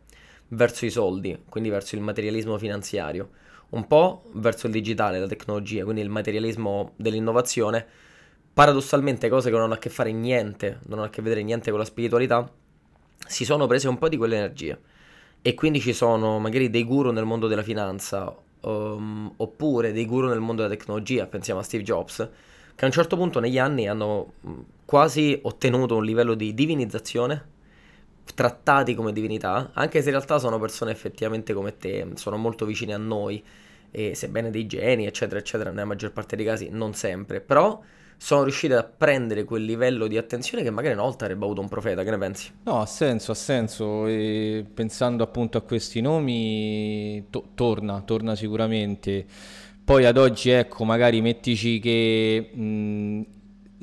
verso 0.48 0.86
i 0.86 0.90
soldi, 0.90 1.44
quindi 1.50 1.70
verso 1.70 1.96
il 1.96 2.02
materialismo 2.02 2.58
finanziario, 2.58 3.30
un 3.72 3.88
po' 3.88 4.24
verso 4.34 4.68
il 4.68 4.74
digitale, 4.74 5.20
la 5.20 5.28
tecnologia, 5.28 5.84
quindi 5.84 6.02
il 6.02 6.10
materialismo 6.10 6.94
dell'innovazione, 6.96 7.86
paradossalmente 8.54 9.30
cose 9.30 9.50
che 9.50 9.56
non 9.56 9.66
hanno 9.66 9.74
a 9.76 9.78
che 9.78 9.90
fare 9.90 10.12
niente, 10.12 10.80
non 10.88 11.00
hanno 11.00 11.08
a 11.08 11.10
che 11.10 11.22
vedere 11.22 11.44
niente 11.44 11.70
con 11.70 11.80
la 11.80 11.86
spiritualità, 11.86 12.52
si 13.28 13.46
sono 13.46 13.68
prese 13.68 13.88
un 13.88 13.98
po' 13.98 14.10
di 14.10 14.18
quelle 14.18 14.36
energie. 14.36 14.80
E 15.42 15.54
quindi 15.54 15.80
ci 15.80 15.94
sono 15.94 16.38
magari 16.40 16.70
dei 16.70 16.84
guru 16.84 17.12
nel 17.12 17.26
mondo 17.26 17.48
della 17.48 17.64
finanza, 17.64 18.36
um, 18.62 19.32
oppure 19.38 19.92
dei 19.92 20.06
guru 20.06 20.28
nel 20.28 20.40
mondo 20.40 20.62
della 20.64 20.76
tecnologia, 20.76 21.26
pensiamo 21.26 21.62
a 21.62 21.64
Steve 21.64 21.84
Jobs, 21.84 22.30
che 22.76 22.84
a 22.84 22.88
un 22.88 22.94
certo 22.94 23.16
punto 23.16 23.40
negli 23.40 23.58
anni 23.58 23.88
hanno 23.88 24.34
quasi 24.86 25.40
ottenuto 25.44 25.96
un 25.96 26.04
livello 26.04 26.34
di 26.34 26.54
divinizzazione, 26.54 27.46
trattati 28.34 28.96
come 28.96 29.14
divinità, 29.14 29.72
anche 29.74 30.02
se 30.02 30.10
in 30.10 30.16
realtà 30.16 30.40
sono 30.40 30.60
persone 30.60 30.92
effettivamente 30.92 31.54
come 31.54 31.78
te, 31.78 32.08
sono 32.16 32.38
molto 32.38 32.66
vicine 32.66 32.94
a 32.94 32.98
noi, 32.98 33.44
e 33.92 34.16
sebbene 34.16 34.50
dei 34.50 34.68
geni, 34.68 35.06
eccetera, 35.06 35.40
eccetera, 35.40 35.70
nella 35.70 35.86
maggior 35.86 36.12
parte 36.12 36.36
dei 36.36 36.46
casi 36.46 36.70
non 36.72 36.94
sempre, 36.94 37.42
però 37.42 37.82
sono 38.16 38.44
riusciti 38.44 38.74
a 38.74 38.84
prendere 38.84 39.44
quel 39.44 39.64
livello 39.64 40.08
di 40.08 40.18
attenzione 40.18 40.64
che 40.64 40.70
magari 40.70 40.94
una 40.94 41.04
volta 41.04 41.26
avrebbe 41.26 41.44
avuto 41.44 41.60
un 41.60 41.68
profeta, 41.68 42.04
che 42.04 42.12
ne 42.12 42.18
pensi? 42.18 42.52
No, 42.64 42.80
ha 42.80 42.86
senso, 42.86 43.32
ha 43.32 43.36
senso, 43.36 44.06
e 44.08 44.64
pensando 44.74 45.24
appunto 45.24 45.58
a 45.58 45.62
questi 45.62 46.02
nomi, 46.02 47.26
to- 47.30 47.50
torna, 47.56 48.02
torna 48.02 48.36
sicuramente. 48.36 49.26
Poi 49.84 50.06
ad 50.06 50.18
oggi, 50.18 50.52
ecco, 50.52 50.84
magari 50.86 51.20
mettici 51.22 51.80
che... 51.80 52.52
Mh, 52.54 53.22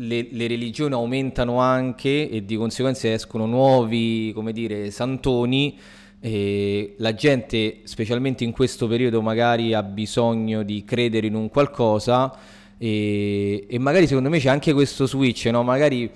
le, 0.01 0.29
le, 0.31 0.47
religioni 0.47 0.95
aumentano 0.95 1.59
anche 1.59 2.29
e 2.29 2.45
di 2.45 2.57
conseguenza 2.57 3.11
escono 3.13 3.47
nuovi, 3.47 4.33
come 4.35 4.53
dire, 4.53 4.91
santoni 4.91 5.79
E 6.21 6.95
la 6.99 7.15
gente, 7.15 7.81
specialmente 7.85 8.43
in 8.45 8.53
questo 8.53 8.89
periodo, 8.89 9.23
magari 9.23 9.75
ha 9.75 9.83
bisogno 9.83 10.63
di 10.63 10.85
credere 10.85 11.29
in 11.29 11.35
un 11.35 11.49
qualcosa 11.49 12.35
e, 12.77 13.67
e 13.69 13.79
magari 13.79 14.07
secondo 14.07 14.29
me 14.29 14.39
c'è 14.39 14.49
anche 14.49 14.73
questo 14.73 15.07
switch, 15.07 15.47
no? 15.47 15.63
Magari 15.63 16.11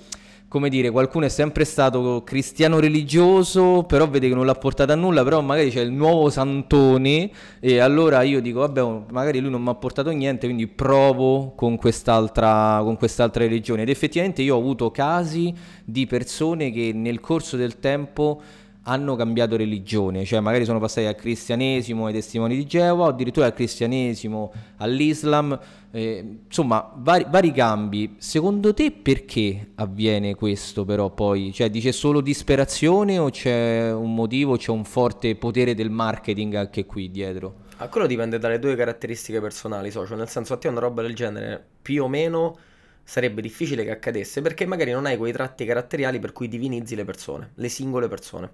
come 0.52 0.68
dire, 0.68 0.90
qualcuno 0.90 1.25
è 1.25 1.30
sempre 1.30 1.64
stato 1.64 2.21
cristiano 2.26 2.78
religioso, 2.78 3.85
però 3.85 4.06
vede 4.06 4.28
che 4.28 4.35
non 4.35 4.44
l'ha 4.44 4.54
portato 4.54 4.92
a 4.92 4.94
nulla, 4.94 5.25
però 5.25 5.40
magari 5.40 5.71
c'è 5.71 5.80
il 5.80 5.90
nuovo 5.90 6.28
santone 6.28 7.30
e 7.59 7.78
allora 7.78 8.21
io 8.21 8.42
dico, 8.42 8.59
vabbè, 8.59 8.82
oh, 8.82 9.06
magari 9.12 9.40
lui 9.40 9.49
non 9.49 9.62
mi 9.62 9.71
ha 9.71 9.75
portato 9.75 10.11
niente, 10.11 10.44
quindi 10.44 10.66
provo 10.66 11.54
con 11.56 11.78
quest'altra, 11.78 12.80
con 12.82 12.99
quest'altra 12.99 13.44
religione. 13.44 13.80
Ed 13.80 13.88
effettivamente 13.88 14.42
io 14.42 14.54
ho 14.54 14.59
avuto 14.59 14.90
casi 14.90 15.54
di 15.87 16.04
persone 16.04 16.71
che 16.71 16.92
nel 16.92 17.21
corso 17.21 17.56
del 17.56 17.78
tempo 17.78 18.42
hanno 18.84 19.14
cambiato 19.14 19.56
religione, 19.56 20.24
cioè 20.24 20.40
magari 20.40 20.64
sono 20.64 20.80
passati 20.80 21.06
dal 21.06 21.14
cristianesimo 21.14 22.06
ai 22.06 22.12
testimoni 22.12 22.56
di 22.56 22.66
Geova, 22.66 23.06
addirittura 23.06 23.46
dal 23.46 23.54
cristianesimo 23.54 24.52
all'Islam, 24.78 25.58
eh, 25.92 26.38
insomma 26.46 26.92
vari, 26.96 27.26
vari, 27.28 27.52
cambi. 27.52 28.16
Secondo 28.18 28.74
te 28.74 28.90
perché 28.90 29.70
avviene 29.76 30.34
questo 30.34 30.84
però 30.84 31.10
poi? 31.10 31.52
Cioè 31.52 31.70
dice 31.70 31.92
solo 31.92 32.20
disperazione 32.20 33.18
o 33.18 33.30
c'è 33.30 33.92
un 33.92 34.14
motivo, 34.14 34.56
c'è 34.56 34.70
un 34.70 34.84
forte 34.84 35.36
potere 35.36 35.74
del 35.74 35.90
marketing 35.90 36.54
anche 36.54 36.84
qui 36.84 37.10
dietro? 37.10 37.60
A 37.76 37.88
quello 37.88 38.06
dipende 38.06 38.38
dalle 38.38 38.58
due 38.58 38.74
caratteristiche 38.74 39.40
personali, 39.40 39.90
socio, 39.90 40.16
nel 40.16 40.28
senso 40.28 40.54
a 40.54 40.56
te 40.56 40.68
una 40.68 40.80
roba 40.80 41.02
del 41.02 41.14
genere 41.14 41.64
più 41.82 42.04
o 42.04 42.08
meno 42.08 42.56
sarebbe 43.04 43.42
difficile 43.42 43.84
che 43.84 43.90
accadesse 43.90 44.40
perché 44.40 44.64
magari 44.66 44.92
non 44.92 45.06
hai 45.06 45.16
quei 45.16 45.32
tratti 45.32 45.64
caratteriali 45.64 46.18
per 46.18 46.32
cui 46.32 46.48
divinizzi 46.48 46.94
le 46.94 47.04
persone, 47.04 47.50
le 47.54 47.68
singole 47.68 48.08
persone. 48.08 48.50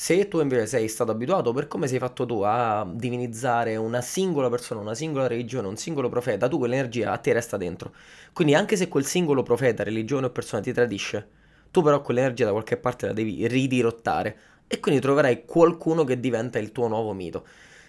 Se 0.00 0.28
tu 0.28 0.38
invece 0.38 0.66
sei 0.66 0.86
stato 0.86 1.10
abituato, 1.10 1.52
per 1.52 1.66
come 1.66 1.88
sei 1.88 1.98
fatto 1.98 2.24
tu, 2.24 2.42
a 2.42 2.88
divinizzare 2.88 3.74
una 3.74 4.00
singola 4.00 4.48
persona, 4.48 4.80
una 4.80 4.94
singola 4.94 5.26
religione, 5.26 5.66
un 5.66 5.76
singolo 5.76 6.08
profeta, 6.08 6.46
tu 6.46 6.56
quell'energia 6.56 7.10
a 7.10 7.18
te 7.18 7.32
resta 7.32 7.56
dentro. 7.56 7.92
Quindi 8.32 8.54
anche 8.54 8.76
se 8.76 8.86
quel 8.86 9.04
singolo 9.04 9.42
profeta, 9.42 9.82
religione 9.82 10.26
o 10.26 10.30
persona 10.30 10.62
ti 10.62 10.72
tradisce, 10.72 11.28
tu 11.72 11.82
però 11.82 12.00
quell'energia 12.00 12.44
da 12.44 12.52
qualche 12.52 12.76
parte 12.76 13.06
la 13.08 13.12
devi 13.12 13.48
ridirottare 13.48 14.38
e 14.68 14.78
quindi 14.78 15.00
troverai 15.00 15.44
qualcuno 15.44 16.04
che 16.04 16.20
diventa 16.20 16.60
il 16.60 16.70
tuo 16.70 16.86
nuovo 16.86 17.12
mito. 17.12 17.44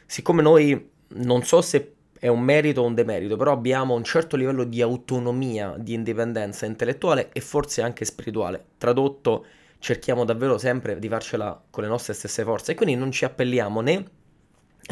Siccome 0.08 0.42
noi 0.42 0.89
non 1.10 1.44
so 1.44 1.62
se 1.62 1.94
è 2.18 2.28
un 2.28 2.42
merito 2.42 2.82
o 2.82 2.86
un 2.86 2.96
demerito, 2.96 3.36
però 3.36 3.51
abbiamo 3.51 3.94
un 3.94 4.04
certo 4.04 4.36
livello 4.36 4.63
di 4.63 4.82
autonomia, 4.82 5.75
di 5.78 5.94
indipendenza 5.94 6.66
intellettuale 6.66 7.30
e 7.32 7.39
forse 7.39 7.84
anche 7.84 8.04
spirituale. 8.04 8.66
Tradotto, 8.80 9.46
cerchiamo 9.79 10.25
davvero 10.25 10.57
sempre 10.57 11.00
di 11.00 11.07
farcela 11.07 11.59
con 11.69 11.83
le 11.83 11.89
nostre 11.89 12.13
stesse 12.13 12.43
forze 12.43 12.74
e 12.74 12.75
quindi 12.75 12.95
non 12.95 13.12
ci 13.12 13.25
appelliamo 13.25 13.81
né 13.81 14.05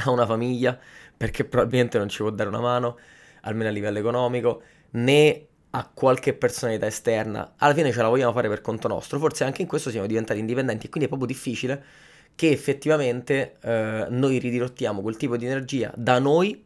a 0.06 0.12
una 0.12 0.26
famiglia 0.26 0.78
perché 1.16 1.46
probabilmente 1.46 1.98
non 1.98 2.10
ci 2.10 2.18
può 2.20 2.30
dare 2.30 2.50
una 2.50 2.60
mano, 2.60 2.98
almeno 3.42 3.70
a 3.70 3.74
livello 3.74 3.98
economico, 3.98 4.62
né 4.92 5.46
a 5.72 5.90
qualche 5.94 6.34
personalità 6.34 6.86
esterna. 6.86 7.54
Alla 7.58 7.74
fine 7.74 7.92
ce 7.92 8.02
la 8.02 8.08
vogliamo 8.08 8.32
fare 8.32 8.48
per 8.48 8.62
conto 8.62 8.88
nostro, 8.88 9.20
forse 9.20 9.44
anche 9.44 9.62
in 9.62 9.68
questo 9.68 9.90
siamo 9.90 10.08
diventati 10.08 10.40
indipendenti 10.40 10.86
e 10.86 10.90
quindi 10.90 11.06
è 11.06 11.12
proprio 11.12 11.28
difficile 11.28 11.84
che 12.36 12.52
effettivamente 12.52 13.58
eh, 13.62 14.06
noi 14.10 14.38
ridirottiamo 14.38 15.02
quel 15.02 15.18
tipo 15.18 15.38
di 15.38 15.46
energia 15.46 15.92
da 15.96 16.20
noi 16.20 16.66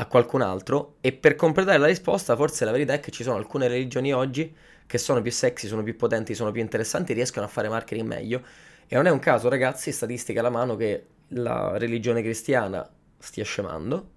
a 0.00 0.06
qualcun 0.06 0.40
altro 0.40 0.96
e 1.02 1.12
per 1.12 1.36
completare 1.36 1.76
la 1.76 1.86
risposta 1.86 2.34
forse 2.34 2.64
la 2.64 2.70
verità 2.70 2.94
è 2.94 3.00
che 3.00 3.10
ci 3.10 3.22
sono 3.22 3.36
alcune 3.36 3.68
religioni 3.68 4.14
oggi 4.14 4.54
che 4.86 4.96
sono 4.96 5.20
più 5.20 5.30
sexy, 5.30 5.68
sono 5.68 5.82
più 5.82 5.94
potenti, 5.94 6.34
sono 6.34 6.50
più 6.50 6.62
interessanti, 6.62 7.12
riescono 7.12 7.44
a 7.44 7.48
fare 7.48 7.68
marketing 7.68 8.08
meglio. 8.08 8.42
E 8.88 8.96
non 8.96 9.06
è 9.06 9.10
un 9.10 9.20
caso, 9.20 9.48
ragazzi, 9.48 9.92
statistica 9.92 10.40
alla 10.40 10.50
mano, 10.50 10.74
che 10.74 11.06
la 11.28 11.78
religione 11.78 12.22
cristiana 12.22 12.88
stia 13.18 13.44
scemando 13.44 14.10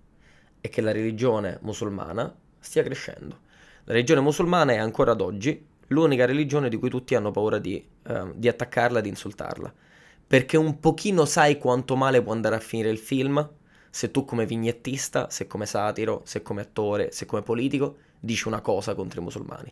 e 0.61 0.69
che 0.69 0.81
la 0.81 0.91
religione 0.91 1.59
musulmana 1.61 2.33
stia 2.59 2.81
crescendo. 2.81 3.41
La 3.83 3.93
religione 3.93 4.21
musulmana 4.21 4.71
è 4.71 4.77
ancora 4.77 5.11
ad 5.11 5.21
oggi 5.21 5.63
l'unica 5.87 6.25
religione 6.25 6.69
di 6.69 6.77
cui 6.77 6.89
tutti 6.89 7.13
hanno 7.13 7.29
paura 7.29 7.59
di, 7.59 7.85
eh, 8.07 8.31
di 8.33 8.47
attaccarla, 8.47 8.99
di 8.99 9.09
insultarla. 9.09 9.71
Perché 10.25 10.57
un 10.57 10.79
pochino 10.79 11.25
sai 11.25 11.59
quanto 11.59 11.95
male 11.95 12.23
può 12.23 12.31
andare 12.31 12.55
a 12.55 12.59
finire 12.59 12.89
il 12.89 12.97
film 12.97 13.47
se 13.95 14.09
tu 14.09 14.25
come 14.25 14.47
vignettista, 14.47 15.29
se 15.29 15.45
come 15.45 15.67
satiro, 15.67 16.23
se 16.25 16.41
come 16.41 16.61
attore, 16.61 17.11
se 17.11 17.27
come 17.27 17.43
politico 17.43 17.97
dici 18.19 18.47
una 18.47 18.59
cosa 18.59 18.95
contro 18.95 19.19
i 19.21 19.23
musulmani. 19.23 19.71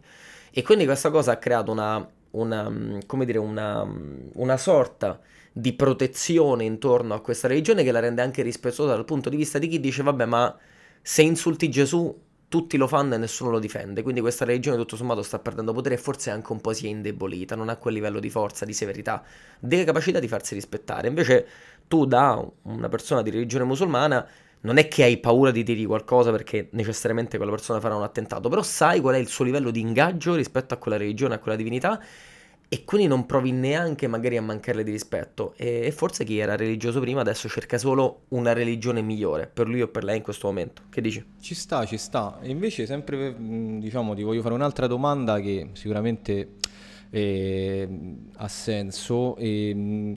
E 0.51 0.61
quindi 0.61 0.85
questa 0.85 1.09
cosa 1.09 1.31
ha 1.31 1.37
creato 1.37 1.71
una, 1.71 2.07
una, 2.31 2.69
mm, 2.69 2.99
come 3.07 3.25
dire, 3.25 3.39
una, 3.39 3.83
mm, 3.83 4.27
una 4.33 4.57
sorta 4.57 5.19
di 5.51 5.73
protezione 5.73 6.65
intorno 6.65 7.15
a 7.15 7.21
questa 7.21 7.47
religione 7.47 7.83
che 7.83 7.91
la 7.91 7.99
rende 7.99 8.21
anche 8.21 8.43
rispettosa 8.43 8.93
dal 8.93 9.05
punto 9.05 9.27
di 9.27 9.37
vista 9.37 9.57
di 9.57 9.67
chi 9.67 9.79
dice 9.79 10.03
vabbè 10.03 10.25
ma 10.25 10.55
se 11.01 11.23
insulti 11.23 11.67
Gesù 11.71 12.15
tutti 12.51 12.75
lo 12.75 12.85
fanno 12.85 13.15
e 13.15 13.17
nessuno 13.17 13.49
lo 13.49 13.59
difende, 13.59 14.03
quindi 14.03 14.19
questa 14.19 14.43
religione 14.43 14.75
tutto 14.75 14.97
sommato 14.97 15.23
sta 15.23 15.39
perdendo 15.39 15.71
potere 15.71 15.95
e 15.95 15.97
forse 15.97 16.31
anche 16.31 16.51
un 16.51 16.59
po' 16.59 16.73
si 16.73 16.85
è 16.85 16.89
indebolita, 16.89 17.55
non 17.55 17.69
ha 17.69 17.77
quel 17.77 17.93
livello 17.93 18.19
di 18.19 18.29
forza, 18.29 18.65
di 18.65 18.73
severità, 18.73 19.23
delle 19.57 19.85
capacità 19.85 20.19
di 20.19 20.27
farsi 20.27 20.53
rispettare. 20.53 21.07
Invece 21.07 21.47
tu 21.91 22.05
da 22.05 22.41
una 22.61 22.87
persona 22.87 23.21
di 23.21 23.31
religione 23.31 23.65
musulmana 23.65 24.25
non 24.61 24.77
è 24.77 24.87
che 24.87 25.03
hai 25.03 25.17
paura 25.17 25.51
di 25.51 25.61
dirgli 25.61 25.85
qualcosa 25.85 26.31
perché 26.31 26.69
necessariamente 26.71 27.35
quella 27.35 27.51
persona 27.51 27.81
farà 27.81 27.97
un 27.97 28.03
attentato, 28.03 28.47
però 28.47 28.61
sai 28.61 29.01
qual 29.01 29.15
è 29.15 29.17
il 29.17 29.27
suo 29.27 29.43
livello 29.43 29.71
di 29.71 29.81
ingaggio 29.81 30.35
rispetto 30.35 30.73
a 30.73 30.77
quella 30.77 30.95
religione, 30.95 31.33
a 31.33 31.39
quella 31.39 31.57
divinità 31.57 32.01
e 32.69 32.85
quindi 32.85 33.07
non 33.07 33.25
provi 33.25 33.51
neanche 33.51 34.07
magari 34.07 34.37
a 34.37 34.41
mancarle 34.41 34.85
di 34.85 34.91
rispetto 34.91 35.53
e, 35.57 35.81
e 35.87 35.91
forse 35.91 36.23
chi 36.23 36.37
era 36.37 36.55
religioso 36.55 37.01
prima 37.01 37.19
adesso 37.19 37.49
cerca 37.49 37.77
solo 37.77 38.21
una 38.29 38.53
religione 38.53 39.01
migliore 39.01 39.51
per 39.53 39.67
lui 39.67 39.81
o 39.81 39.89
per 39.89 40.05
lei 40.05 40.15
in 40.15 40.23
questo 40.23 40.47
momento. 40.47 40.83
Che 40.89 41.01
dici? 41.01 41.21
Ci 41.41 41.55
sta, 41.55 41.85
ci 41.85 41.97
sta. 41.97 42.39
E 42.41 42.49
invece 42.49 42.85
sempre 42.85 43.35
diciamo 43.37 44.15
ti 44.15 44.23
voglio 44.23 44.41
fare 44.41 44.53
un'altra 44.53 44.87
domanda 44.87 45.41
che 45.41 45.71
sicuramente 45.73 46.51
eh, 47.09 47.89
ha 48.37 48.47
senso. 48.47 49.35
E, 49.35 50.15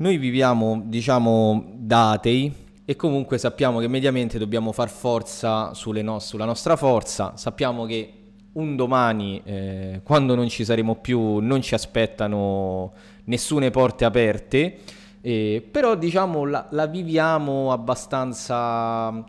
noi 0.00 0.16
viviamo, 0.16 0.82
diciamo, 0.84 1.72
da 1.76 2.12
atei 2.12 2.52
e 2.84 2.96
comunque 2.96 3.36
sappiamo 3.36 3.80
che 3.80 3.88
mediamente 3.88 4.38
dobbiamo 4.38 4.72
far 4.72 4.88
forza 4.88 5.72
no- 6.02 6.18
sulla 6.18 6.44
nostra 6.44 6.76
forza, 6.76 7.34
sappiamo 7.36 7.84
che 7.84 8.12
un 8.52 8.76
domani, 8.76 9.42
eh, 9.44 10.00
quando 10.02 10.34
non 10.34 10.48
ci 10.48 10.64
saremo 10.64 10.96
più, 10.96 11.38
non 11.38 11.60
ci 11.60 11.74
aspettano 11.74 12.92
nessune 13.24 13.70
porte 13.70 14.06
aperte, 14.06 14.78
eh, 15.20 15.68
però 15.70 15.94
diciamo 15.94 16.46
la, 16.46 16.66
la 16.70 16.86
viviamo 16.86 17.70
abbastanza, 17.70 19.24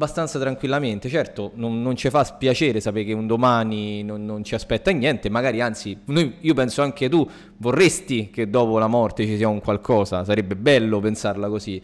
abbastanza, 0.00 0.38
tranquillamente. 0.38 1.10
Certo, 1.10 1.52
non, 1.56 1.82
non, 1.82 1.94
ci 1.94 2.08
fa 2.08 2.24
spiacere 2.24 2.80
sapere 2.80 3.04
che 3.04 3.12
un 3.12 3.26
domani 3.26 4.02
non, 4.02 4.24
non 4.24 4.42
ci 4.42 4.54
aspetta 4.54 4.90
niente, 4.90 5.28
magari 5.28 5.60
anzi, 5.60 5.98
noi, 6.06 6.36
io 6.40 6.54
penso 6.54 6.80
anche 6.80 7.10
tu 7.10 7.28
vorresti 7.58 8.30
che 8.30 8.48
dopo 8.48 8.78
la 8.78 8.86
morte 8.86 9.26
ci 9.26 9.36
sia 9.36 9.48
un 9.48 9.60
qualcosa, 9.60 10.24
sarebbe 10.24 10.56
bello 10.56 11.00
pensarla 11.00 11.48
così. 11.48 11.80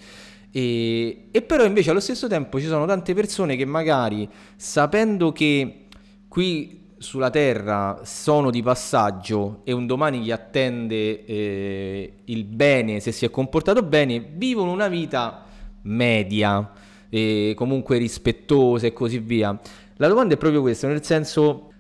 E, 0.51 1.29
e, 1.31 1.43
però 1.43 1.65
invece 1.65 1.91
allo 1.91 2.01
stesso 2.01 2.29
tempo 2.29 2.59
ci 2.59 2.67
sono 2.67 2.87
tante 2.87 3.13
persone 3.13 3.57
che 3.57 3.67
magari 3.67 4.27
sapendo 4.57 5.31
che 5.33 5.85
qui 6.29 6.85
sulla 6.97 7.29
Terra 7.29 8.01
sono 8.05 8.51
di 8.51 8.63
passaggio 8.63 9.61
e 9.65 9.73
un 9.73 9.87
domani 9.87 10.21
gli 10.21 10.31
attende 10.31 11.27
eh, 11.27 12.13
il 12.25 12.45
bene 12.45 13.01
se 13.01 13.13
si 13.13 13.27
è 13.27 13.31
comportato 13.31 13.83
bene, 13.83 14.19
vivono 14.19 14.73
una 14.73 14.89
vita 14.89 15.45
media, 15.83 16.73
e 17.09 17.55
comunque 17.57 17.99
rispettosa 17.99 18.87
e 18.87 18.93
così 18.93 19.19
via. 19.19 19.59
La 19.97 20.09
domanda 20.09 20.35
è 20.35 20.37
proprio 20.37 20.61
questa, 20.61 20.89
nel 20.89 21.05
senso, 21.05 21.73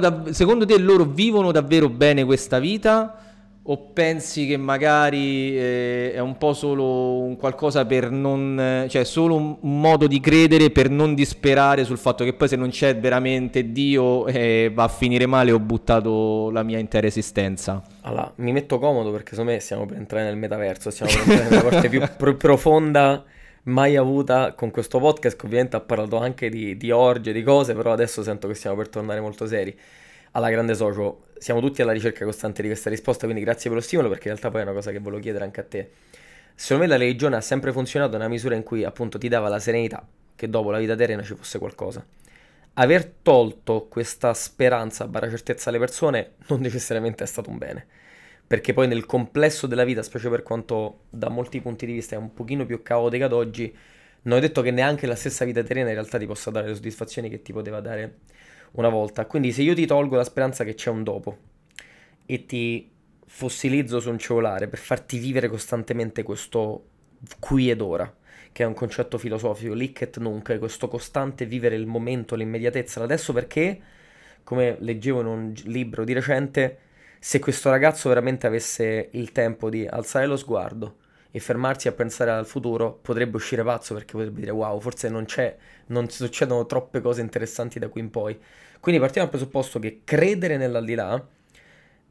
da- 0.00 0.24
secondo 0.30 0.64
te 0.64 0.78
loro 0.78 1.04
vivono 1.04 1.52
davvero 1.52 1.88
bene 1.88 2.24
questa 2.24 2.58
vita? 2.58 3.22
o 3.70 3.76
pensi 3.92 4.46
che 4.46 4.56
magari 4.56 5.54
eh, 5.54 6.12
è 6.14 6.20
un 6.20 6.38
po' 6.38 6.54
solo 6.54 7.20
un 7.20 7.36
qualcosa 7.36 7.84
per 7.84 8.10
non, 8.10 8.86
cioè 8.88 9.04
solo 9.04 9.34
un, 9.36 9.56
modo 9.60 10.06
di 10.06 10.20
credere 10.20 10.70
per 10.70 10.88
non 10.88 11.14
disperare 11.14 11.84
sul 11.84 11.98
fatto 11.98 12.24
che 12.24 12.32
poi 12.32 12.48
se 12.48 12.56
non 12.56 12.70
c'è 12.70 12.96
veramente 12.96 13.70
Dio 13.70 14.26
eh, 14.26 14.70
va 14.72 14.84
a 14.84 14.88
finire 14.88 15.26
male 15.26 15.52
ho 15.52 15.60
buttato 15.60 16.50
la 16.50 16.62
mia 16.62 16.78
intera 16.78 17.06
esistenza? 17.06 17.82
Allora, 18.02 18.32
mi 18.36 18.52
metto 18.52 18.78
comodo 18.78 19.10
perché 19.10 19.30
secondo 19.32 19.52
me 19.52 19.60
stiamo 19.60 19.84
per 19.84 19.98
entrare 19.98 20.24
nel 20.24 20.36
metaverso, 20.38 20.90
stiamo 20.90 21.12
per 21.12 21.20
entrare 21.20 21.50
nella 21.50 21.68
parte 21.68 21.88
più 21.90 22.02
pro- 22.16 22.36
profonda 22.36 23.22
mai 23.64 23.96
avuta 23.96 24.54
con 24.54 24.70
questo 24.70 24.98
podcast 24.98 25.36
che 25.38 25.46
ovviamente 25.46 25.76
ha 25.76 25.80
parlato 25.80 26.16
anche 26.16 26.48
di, 26.48 26.76
di 26.76 26.90
orge, 26.90 27.32
di 27.32 27.42
cose, 27.42 27.74
però 27.74 27.92
adesso 27.92 28.22
sento 28.22 28.48
che 28.48 28.54
stiamo 28.54 28.76
per 28.76 28.88
tornare 28.88 29.20
molto 29.20 29.46
seri 29.46 29.76
alla 30.32 30.50
grande 30.50 30.74
socio, 30.74 31.24
siamo 31.38 31.60
tutti 31.60 31.82
alla 31.82 31.92
ricerca 31.92 32.24
costante 32.24 32.62
di 32.62 32.68
questa 32.68 32.90
risposta, 32.90 33.24
quindi 33.24 33.42
grazie 33.42 33.70
per 33.70 33.78
lo 33.78 33.84
stimolo 33.84 34.08
perché 34.08 34.28
in 34.28 34.34
realtà 34.34 34.50
poi 34.50 34.60
è 34.60 34.64
una 34.64 34.72
cosa 34.72 34.90
che 34.90 34.98
volevo 34.98 35.20
chiedere 35.20 35.44
anche 35.44 35.60
a 35.60 35.64
te. 35.64 35.90
Secondo 36.54 36.82
me 36.82 36.88
la 36.88 36.98
religione 36.98 37.36
ha 37.36 37.40
sempre 37.40 37.72
funzionato 37.72 38.16
nella 38.16 38.28
misura 38.28 38.54
in 38.54 38.62
cui 38.62 38.84
appunto 38.84 39.16
ti 39.18 39.28
dava 39.28 39.48
la 39.48 39.60
serenità 39.60 40.06
che 40.34 40.48
dopo 40.48 40.70
la 40.70 40.78
vita 40.78 40.94
terrena 40.94 41.22
ci 41.22 41.34
fosse 41.34 41.58
qualcosa. 41.58 42.04
Aver 42.74 43.12
tolto 43.22 43.86
questa 43.88 44.34
speranza 44.34 45.06
barra 45.08 45.28
certezza 45.28 45.68
alle 45.68 45.78
persone 45.78 46.34
non 46.48 46.60
necessariamente 46.60 47.24
è 47.24 47.26
stato 47.26 47.50
un 47.50 47.58
bene. 47.58 47.86
Perché 48.48 48.72
poi 48.72 48.88
nel 48.88 49.04
complesso 49.04 49.66
della 49.66 49.84
vita, 49.84 50.02
specie 50.02 50.30
per 50.30 50.42
quanto 50.42 51.00
da 51.10 51.28
molti 51.28 51.60
punti 51.60 51.84
di 51.84 51.92
vista 51.92 52.14
è 52.14 52.18
un 52.18 52.32
pochino 52.32 52.64
più 52.64 52.82
caotica 52.82 53.26
ad 53.26 53.34
oggi, 53.34 53.76
non 54.22 54.38
è 54.38 54.40
detto 54.40 54.62
che 54.62 54.70
neanche 54.70 55.06
la 55.06 55.14
stessa 55.14 55.44
vita 55.44 55.62
terrena 55.62 55.88
in 55.88 55.94
realtà 55.94 56.16
ti 56.16 56.24
possa 56.24 56.50
dare 56.50 56.68
le 56.68 56.74
soddisfazioni 56.74 57.28
che 57.28 57.42
ti 57.42 57.52
poteva 57.52 57.80
dare 57.80 58.20
una 58.72 58.88
volta. 58.88 59.26
Quindi 59.26 59.52
se 59.52 59.60
io 59.60 59.74
ti 59.74 59.84
tolgo 59.84 60.16
la 60.16 60.24
speranza 60.24 60.64
che 60.64 60.72
c'è 60.72 60.88
un 60.88 61.04
dopo 61.04 61.36
e 62.24 62.46
ti 62.46 62.90
fossilizzo 63.26 64.00
su 64.00 64.08
un 64.08 64.18
cellulare 64.18 64.66
per 64.66 64.78
farti 64.78 65.18
vivere 65.18 65.48
costantemente 65.48 66.22
questo 66.22 66.86
qui 67.38 67.68
ed 67.68 67.82
ora, 67.82 68.10
che 68.50 68.62
è 68.62 68.66
un 68.66 68.72
concetto 68.72 69.18
filosofico, 69.18 69.74
lic 69.74 70.00
et 70.00 70.16
nunc, 70.16 70.58
questo 70.58 70.88
costante 70.88 71.44
vivere 71.44 71.76
il 71.76 71.86
momento, 71.86 72.34
l'immediatezza, 72.34 73.02
adesso 73.02 73.34
perché, 73.34 73.78
come 74.42 74.78
leggevo 74.80 75.20
in 75.20 75.26
un 75.26 75.52
libro 75.64 76.04
di 76.04 76.14
recente, 76.14 76.78
se 77.20 77.38
questo 77.38 77.70
ragazzo 77.70 78.08
veramente 78.08 78.46
avesse 78.46 79.08
il 79.12 79.32
tempo 79.32 79.70
di 79.70 79.86
alzare 79.86 80.26
lo 80.26 80.36
sguardo 80.36 80.96
e 81.30 81.40
fermarsi 81.40 81.88
a 81.88 81.92
pensare 81.92 82.30
al 82.30 82.46
futuro, 82.46 82.98
potrebbe 83.02 83.36
uscire 83.36 83.62
pazzo 83.62 83.94
perché 83.94 84.12
potrebbe 84.12 84.40
dire 84.40 84.52
wow, 84.52 84.80
forse 84.80 85.08
non 85.08 85.24
c'è, 85.24 85.56
non 85.86 86.08
succedono 86.08 86.66
troppe 86.66 87.00
cose 87.00 87.20
interessanti 87.20 87.78
da 87.78 87.88
qui 87.88 88.00
in 88.00 88.10
poi. 88.10 88.38
Quindi 88.80 89.00
partiamo 89.00 89.28
dal 89.28 89.36
presupposto 89.36 89.78
che 89.78 90.00
credere 90.04 90.56
nell'aldilà, 90.56 91.26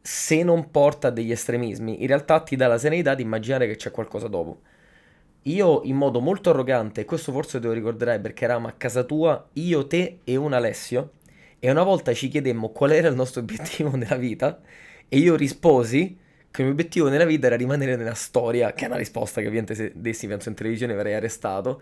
se 0.02 0.44
non 0.44 0.72
porta 0.72 1.08
a 1.08 1.12
degli 1.12 1.32
estremismi, 1.32 2.02
in 2.02 2.08
realtà 2.08 2.40
ti 2.42 2.56
dà 2.56 2.68
la 2.68 2.78
serenità 2.78 3.16
di 3.16 3.24
immaginare 3.24 3.68
che 3.68 3.76
c'è 3.76 3.92
qualcosa 3.92 4.28
dopo. 4.28 4.62
Io 5.44 5.82
in 5.84 5.96
modo 5.96 6.20
molto 6.20 6.50
arrogante, 6.50 7.02
e 7.02 7.06
questo 7.06 7.32
forse 7.32 7.60
te 7.60 7.68
lo 7.68 7.74
ricorderai 7.74 8.20
perché 8.20 8.44
eravamo 8.44 8.68
a 8.68 8.74
casa 8.74 9.04
tua, 9.04 9.48
io, 9.54 9.88
te 9.88 10.20
e 10.24 10.36
un 10.36 10.54
Alessio, 10.54 11.12
e 11.60 11.72
una 11.72 11.84
volta 11.84 12.14
ci 12.14 12.28
chiedemmo 12.28 12.70
qual 12.70 12.92
era 12.92 13.08
il 13.08 13.16
nostro 13.16 13.42
obiettivo 13.42 13.96
nella 13.96 14.16
vita, 14.16 14.60
e 15.10 15.18
io 15.18 15.36
risposi 15.36 16.18
che 16.50 16.62
il 16.62 16.68
mio 16.68 16.74
obiettivo 16.74 17.08
nella 17.10 17.26
vita 17.26 17.48
era 17.48 17.56
rimanere 17.56 17.96
nella 17.96 18.14
storia, 18.14 18.74
che 18.74 18.86
è 18.86 18.88
una 18.88 18.98
risposta 18.98 19.42
che 19.42 19.48
ovviamente 19.48 19.76
se 19.76 19.92
dessi 19.96 20.28
penso 20.28 20.50
in 20.50 20.56
televisione 20.56 20.94
avrei 20.94 21.14
arrestato, 21.14 21.82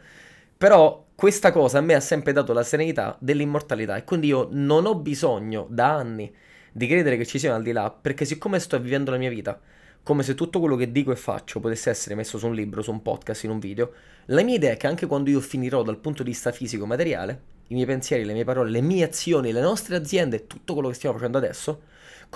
però 0.57 1.05
questa 1.15 1.51
cosa 1.51 1.77
a 1.77 1.81
me 1.81 1.93
ha 1.93 1.99
sempre 1.99 2.33
dato 2.33 2.53
la 2.53 2.63
serenità 2.63 3.17
dell'immortalità 3.19 3.95
e 3.95 4.03
quindi 4.03 4.27
io 4.27 4.47
non 4.51 4.85
ho 4.85 4.95
bisogno 4.95 5.67
da 5.69 5.95
anni 5.95 6.33
di 6.71 6.87
credere 6.87 7.15
che 7.17 7.25
ci 7.25 7.39
sia 7.39 7.51
un 7.51 7.55
al 7.57 7.63
di 7.63 7.71
là, 7.71 7.89
perché 7.89 8.25
siccome 8.25 8.59
sto 8.59 8.79
vivendo 8.79 9.11
la 9.11 9.17
mia 9.17 9.29
vita, 9.29 9.59
come 10.03 10.23
se 10.23 10.35
tutto 10.35 10.59
quello 10.59 10.75
che 10.75 10.91
dico 10.91 11.11
e 11.11 11.15
faccio 11.15 11.59
potesse 11.59 11.89
essere 11.89 12.15
messo 12.15 12.37
su 12.37 12.45
un 12.45 12.53
libro, 12.53 12.81
su 12.81 12.91
un 12.91 13.01
podcast, 13.01 13.45
in 13.45 13.49
un 13.49 13.59
video, 13.59 13.91
la 14.25 14.43
mia 14.43 14.55
idea 14.55 14.73
è 14.73 14.77
che 14.77 14.87
anche 14.87 15.05
quando 15.05 15.29
io 15.29 15.39
finirò 15.39 15.83
dal 15.83 15.97
punto 15.97 16.21
di 16.21 16.29
vista 16.29 16.51
fisico-materiale, 16.51 17.41
i 17.67 17.73
miei 17.73 17.85
pensieri, 17.85 18.25
le 18.25 18.33
mie 18.33 18.43
parole, 18.43 18.69
le 18.69 18.81
mie 18.81 19.05
azioni, 19.05 19.51
le 19.51 19.61
nostre 19.61 19.95
aziende, 19.95 20.47
tutto 20.47 20.73
quello 20.73 20.89
che 20.89 20.95
stiamo 20.95 21.15
facendo 21.15 21.37
adesso, 21.37 21.81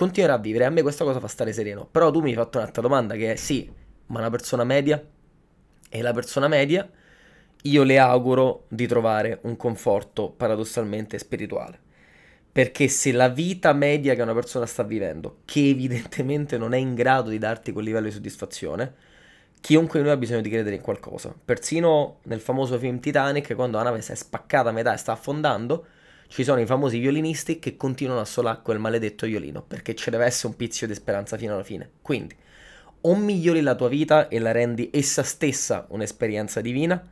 continuerà 0.00 0.36
a 0.36 0.38
vivere. 0.38 0.64
A 0.64 0.70
me 0.70 0.80
questa 0.80 1.04
cosa 1.04 1.20
fa 1.20 1.28
stare 1.28 1.52
sereno. 1.52 1.86
Però 1.90 2.10
tu 2.10 2.20
mi 2.20 2.30
hai 2.30 2.34
fatto 2.34 2.56
un'altra 2.56 2.80
domanda 2.80 3.16
che 3.16 3.32
è 3.32 3.36
sì, 3.36 3.70
ma 4.06 4.20
una 4.20 4.30
persona 4.30 4.64
media? 4.64 5.02
E 5.90 6.00
la 6.00 6.14
persona 6.14 6.48
media 6.48 6.88
io 7.64 7.82
le 7.82 7.98
auguro 7.98 8.64
di 8.68 8.86
trovare 8.86 9.40
un 9.42 9.56
conforto 9.56 10.30
paradossalmente 10.30 11.18
spirituale. 11.18 11.78
Perché 12.50 12.88
se 12.88 13.12
la 13.12 13.28
vita 13.28 13.74
media 13.74 14.14
che 14.14 14.22
una 14.22 14.32
persona 14.32 14.64
sta 14.64 14.84
vivendo, 14.84 15.40
che 15.44 15.68
evidentemente 15.68 16.56
non 16.56 16.72
è 16.72 16.78
in 16.78 16.94
grado 16.94 17.28
di 17.28 17.36
darti 17.36 17.70
quel 17.70 17.84
livello 17.84 18.06
di 18.06 18.12
soddisfazione, 18.12 18.94
chiunque 19.60 19.98
di 19.98 20.06
noi 20.06 20.14
ha 20.14 20.18
bisogno 20.18 20.40
di 20.40 20.48
credere 20.48 20.76
in 20.76 20.82
qualcosa. 20.82 21.34
Persino 21.44 22.20
nel 22.22 22.40
famoso 22.40 22.78
film 22.78 23.00
Titanic, 23.00 23.54
quando 23.54 23.76
la 23.76 23.82
nave 23.84 24.00
si 24.00 24.12
è 24.12 24.14
spaccata 24.14 24.70
a 24.70 24.72
metà 24.72 24.94
e 24.94 24.96
sta 24.96 25.12
affondando, 25.12 25.84
ci 26.30 26.44
sono 26.44 26.60
i 26.60 26.66
famosi 26.66 27.00
violinisti 27.00 27.58
che 27.58 27.76
continuano 27.76 28.20
a 28.20 28.24
suonare 28.24 28.60
quel 28.62 28.78
maledetto 28.78 29.26
violino, 29.26 29.62
perché 29.62 29.96
ci 29.96 30.10
deve 30.10 30.26
essere 30.26 30.46
un 30.46 30.56
pizzico 30.56 30.86
di 30.86 30.94
speranza 30.94 31.36
fino 31.36 31.54
alla 31.54 31.64
fine. 31.64 31.90
Quindi, 32.02 32.36
o 33.00 33.16
migliori 33.16 33.60
la 33.60 33.74
tua 33.74 33.88
vita 33.88 34.28
e 34.28 34.38
la 34.38 34.52
rendi 34.52 34.90
essa 34.92 35.24
stessa 35.24 35.86
un'esperienza 35.88 36.60
divina, 36.60 37.04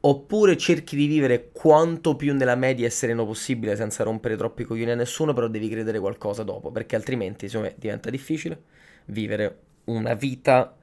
oppure 0.00 0.56
cerchi 0.56 0.96
di 0.96 1.06
vivere 1.06 1.50
quanto 1.52 2.16
più 2.16 2.34
nella 2.34 2.54
media 2.54 2.86
e 2.86 2.90
sereno 2.90 3.26
possibile 3.26 3.76
senza 3.76 4.02
rompere 4.02 4.34
troppi 4.34 4.64
coglioni 4.64 4.92
a 4.92 4.94
nessuno, 4.94 5.34
però 5.34 5.48
devi 5.48 5.68
credere 5.68 5.98
qualcosa 5.98 6.42
dopo, 6.42 6.70
perché 6.70 6.96
altrimenti 6.96 7.44
insomma, 7.44 7.70
diventa 7.76 8.08
difficile 8.08 8.62
vivere 9.06 9.58
una 9.84 10.14
vita 10.14 10.74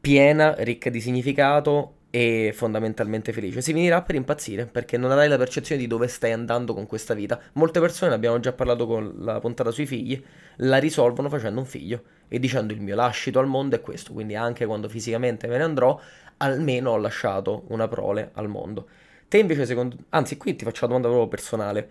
piena, 0.00 0.54
ricca 0.58 0.90
di 0.90 1.00
significato 1.00 1.94
e 2.14 2.52
fondamentalmente 2.54 3.32
felice. 3.32 3.60
Si 3.60 3.72
finirà 3.72 4.00
per 4.02 4.14
impazzire 4.14 4.66
perché 4.66 4.96
non 4.96 5.10
avrai 5.10 5.28
la 5.28 5.36
percezione 5.36 5.80
di 5.80 5.88
dove 5.88 6.06
stai 6.06 6.30
andando 6.30 6.72
con 6.72 6.86
questa 6.86 7.12
vita. 7.12 7.40
Molte 7.54 7.80
persone, 7.80 8.10
ne 8.10 8.16
abbiamo 8.16 8.38
già 8.38 8.52
parlato 8.52 8.86
con 8.86 9.16
la 9.18 9.40
puntata 9.40 9.72
sui 9.72 9.84
figli, 9.84 10.22
la 10.58 10.76
risolvono 10.76 11.28
facendo 11.28 11.58
un 11.58 11.66
figlio 11.66 12.04
e 12.28 12.38
dicendo 12.38 12.72
il 12.72 12.80
mio 12.80 12.94
lascito 12.94 13.40
al 13.40 13.48
mondo 13.48 13.74
è 13.74 13.80
questo, 13.80 14.12
quindi 14.12 14.36
anche 14.36 14.64
quando 14.64 14.88
fisicamente 14.88 15.48
me 15.48 15.56
ne 15.56 15.64
andrò, 15.64 16.00
almeno 16.36 16.92
ho 16.92 16.98
lasciato 16.98 17.64
una 17.70 17.88
prole 17.88 18.30
al 18.34 18.46
mondo. 18.46 18.86
Te 19.26 19.38
invece, 19.38 19.66
secondo... 19.66 19.96
anzi 20.10 20.36
qui 20.36 20.54
ti 20.54 20.64
faccio 20.64 20.84
una 20.84 20.94
domanda 20.94 21.08
proprio 21.08 21.28
personale. 21.28 21.90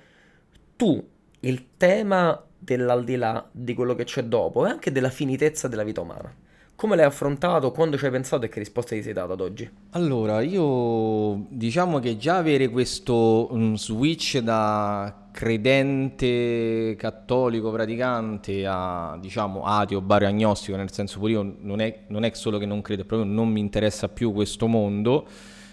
Tu, 0.77 1.05
il 1.41 1.65
tema 1.75 2.41
dell'aldilà, 2.57 3.49
di 3.51 3.73
quello 3.73 3.93
che 3.93 4.05
c'è 4.05 4.23
dopo 4.23 4.65
e 4.65 4.69
anche 4.69 4.89
della 4.89 5.09
finitezza 5.09 5.67
della 5.67 5.83
vita 5.83 5.99
umana 5.99 6.33
come 6.75 6.95
l'hai 6.95 7.05
affrontato? 7.05 7.71
Quando 7.71 7.97
ci 7.97 8.05
hai 8.05 8.11
pensato 8.11 8.45
e 8.45 8.49
che 8.49 8.59
risposta 8.59 8.95
ti 8.95 9.01
sei 9.01 9.13
dato 9.13 9.33
ad 9.33 9.41
oggi? 9.41 9.69
Allora, 9.91 10.41
io 10.41 11.45
diciamo 11.49 11.99
che 11.99 12.17
già 12.17 12.37
avere 12.37 12.67
questo 12.69 13.47
um, 13.51 13.75
switch 13.75 14.39
da 14.39 15.27
credente 15.31 16.95
cattolico 16.97 17.71
praticante 17.71 18.65
a 18.67 19.17
diciamo 19.19 19.63
ateo 19.63 20.01
barrio 20.01 20.27
agnostico, 20.27 20.77
nel 20.77 20.91
senso 20.91 21.19
pure 21.19 21.31
io 21.31 21.55
non 21.61 21.79
è, 21.79 22.03
non 22.07 22.23
è 22.23 22.31
solo 22.33 22.57
che 22.57 22.65
non 22.65 22.81
credo, 22.81 23.05
proprio 23.05 23.29
non 23.29 23.49
mi 23.49 23.59
interessa 23.59 24.09
più 24.09 24.33
questo 24.33 24.67
mondo. 24.67 25.25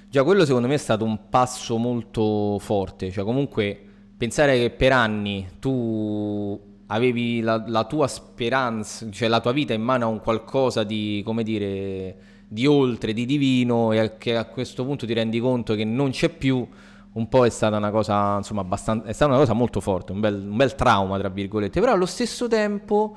Già 0.09 0.25
quello 0.25 0.45
secondo 0.45 0.69
me 0.69 0.75
è 0.75 0.79
stato 0.79 1.05
un 1.05 1.29
passo 1.29 1.77
molto 1.77 2.59
forte, 2.59 3.11
cioè 3.11 3.25
comunque 3.25 3.79
pensare 4.17 4.59
che 4.59 4.71
per 4.71 4.93
anni 4.93 5.49
tu 5.61 6.69
avevi 6.92 7.40
la, 7.40 7.62
la, 7.66 7.85
tua 7.85 8.09
speranza, 8.09 9.09
cioè 9.11 9.29
la 9.29 9.40
tua 9.40 9.53
vita 9.53 9.72
in 9.72 9.83
mano 9.83 10.07
a 10.07 10.09
un 10.09 10.20
qualcosa 10.20 10.83
di, 10.83 11.22
come 11.24 11.42
dire, 11.42 12.16
di 12.48 12.66
oltre, 12.66 13.12
di 13.12 13.26
divino 13.26 13.92
e 13.92 14.16
che 14.18 14.37
a 14.37 14.44
questo 14.44 14.85
punto 14.85 15.07
ti 15.07 15.12
rendi 15.12 15.38
conto 15.38 15.74
che 15.74 15.85
non 15.85 16.11
c'è 16.11 16.29
più, 16.31 16.66
un 17.12 17.29
po' 17.29 17.46
è 17.46 17.50
stata 17.50 17.76
una 17.76 17.90
cosa, 17.90 18.37
insomma, 18.38 18.62
abbastanza, 18.62 19.07
è 19.07 19.12
stata 19.12 19.31
una 19.31 19.40
cosa 19.40 19.53
molto 19.53 19.81
forte, 19.81 20.12
un 20.12 20.20
bel, 20.20 20.35
un 20.35 20.57
bel 20.57 20.74
trauma, 20.74 21.16
tra 21.18 21.29
virgolette, 21.29 21.79
però 21.79 21.92
allo 21.92 22.07
stesso 22.07 22.48
tempo 22.48 23.16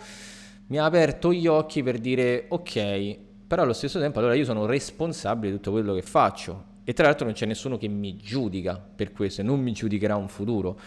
mi 0.67 0.77
ha 0.77 0.85
aperto 0.85 1.33
gli 1.33 1.47
occhi 1.47 1.81
per 1.81 1.97
dire, 1.97 2.45
ok, 2.49 3.17
però 3.47 3.63
allo 3.63 3.73
stesso 3.73 3.99
tempo 3.99 4.19
allora 4.19 4.35
io 4.35 4.45
sono 4.45 4.65
responsabile 4.65 5.51
di 5.51 5.55
tutto 5.57 5.71
quello 5.71 5.93
che 5.95 6.01
faccio 6.03 6.71
e 6.83 6.93
tra 6.93 7.05
l'altro 7.05 7.25
non 7.25 7.33
c'è 7.33 7.45
nessuno 7.45 7.77
che 7.77 7.87
mi 7.87 8.17
giudica 8.17 8.79
per 8.95 9.11
questo 9.13 9.41
e 9.41 9.43
non 9.43 9.59
mi 9.61 9.71
giudicherà 9.71 10.15
un 10.15 10.27
futuro. 10.27 10.79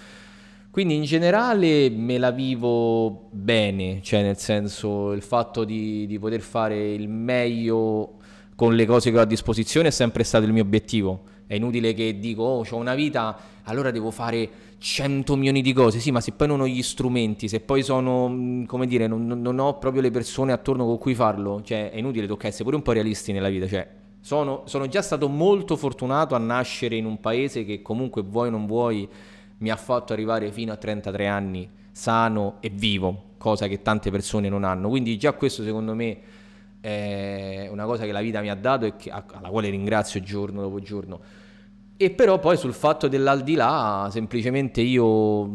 Quindi 0.76 0.96
in 0.96 1.04
generale 1.04 1.88
me 1.88 2.18
la 2.18 2.30
vivo 2.30 3.28
bene, 3.30 4.02
cioè 4.02 4.20
nel 4.20 4.36
senso 4.36 5.12
il 5.12 5.22
fatto 5.22 5.64
di, 5.64 6.06
di 6.06 6.18
poter 6.18 6.42
fare 6.42 6.92
il 6.92 7.08
meglio 7.08 8.16
con 8.54 8.74
le 8.74 8.84
cose 8.84 9.10
che 9.10 9.16
ho 9.16 9.22
a 9.22 9.24
disposizione 9.24 9.88
è 9.88 9.90
sempre 9.90 10.22
stato 10.22 10.44
il 10.44 10.52
mio 10.52 10.60
obiettivo. 10.60 11.22
È 11.46 11.54
inutile 11.54 11.94
che 11.94 12.18
dico, 12.18 12.42
oh, 12.42 12.66
ho 12.68 12.76
una 12.76 12.94
vita, 12.94 13.38
allora 13.62 13.90
devo 13.90 14.10
fare 14.10 14.50
100 14.76 15.34
milioni 15.36 15.62
di 15.62 15.72
cose. 15.72 15.98
Sì, 15.98 16.10
ma 16.10 16.20
se 16.20 16.32
poi 16.32 16.46
non 16.46 16.60
ho 16.60 16.66
gli 16.66 16.82
strumenti, 16.82 17.48
se 17.48 17.60
poi 17.60 17.82
sono, 17.82 18.28
mm, 18.28 18.64
come 18.66 18.86
dire, 18.86 19.06
non, 19.06 19.26
non 19.26 19.58
ho 19.58 19.78
proprio 19.78 20.02
le 20.02 20.10
persone 20.10 20.52
attorno 20.52 20.84
con 20.84 20.98
cui 20.98 21.14
farlo, 21.14 21.62
cioè 21.62 21.90
è 21.90 21.96
inutile, 21.96 22.26
tocca 22.26 22.48
essere 22.48 22.64
pure 22.64 22.76
un 22.76 22.82
po' 22.82 22.92
realisti 22.92 23.32
nella 23.32 23.48
vita. 23.48 23.66
Cioè, 23.66 23.88
sono, 24.20 24.64
sono 24.66 24.88
già 24.88 25.00
stato 25.00 25.26
molto 25.28 25.74
fortunato 25.76 26.34
a 26.34 26.38
nascere 26.38 26.96
in 26.96 27.06
un 27.06 27.18
paese 27.18 27.64
che 27.64 27.80
comunque 27.80 28.20
vuoi 28.20 28.48
o 28.48 28.50
non 28.50 28.66
vuoi 28.66 29.08
mi 29.58 29.70
ha 29.70 29.76
fatto 29.76 30.12
arrivare 30.12 30.50
fino 30.52 30.72
a 30.72 30.76
33 30.76 31.26
anni 31.26 31.70
sano 31.90 32.56
e 32.60 32.68
vivo, 32.68 33.34
cosa 33.38 33.68
che 33.68 33.80
tante 33.80 34.10
persone 34.10 34.48
non 34.48 34.64
hanno. 34.64 34.88
Quindi 34.88 35.16
già 35.16 35.32
questo 35.32 35.62
secondo 35.62 35.94
me 35.94 36.18
è 36.80 37.68
una 37.70 37.84
cosa 37.84 38.04
che 38.04 38.12
la 38.12 38.20
vita 38.20 38.40
mi 38.40 38.50
ha 38.50 38.54
dato 38.54 38.84
e 38.84 38.96
che, 38.96 39.10
alla 39.10 39.48
quale 39.48 39.70
ringrazio 39.70 40.20
giorno 40.20 40.60
dopo 40.60 40.80
giorno. 40.80 41.20
E 41.96 42.10
però 42.10 42.38
poi 42.38 42.58
sul 42.58 42.74
fatto 42.74 43.08
dell'aldilà, 43.08 44.08
semplicemente 44.10 44.82
io, 44.82 45.50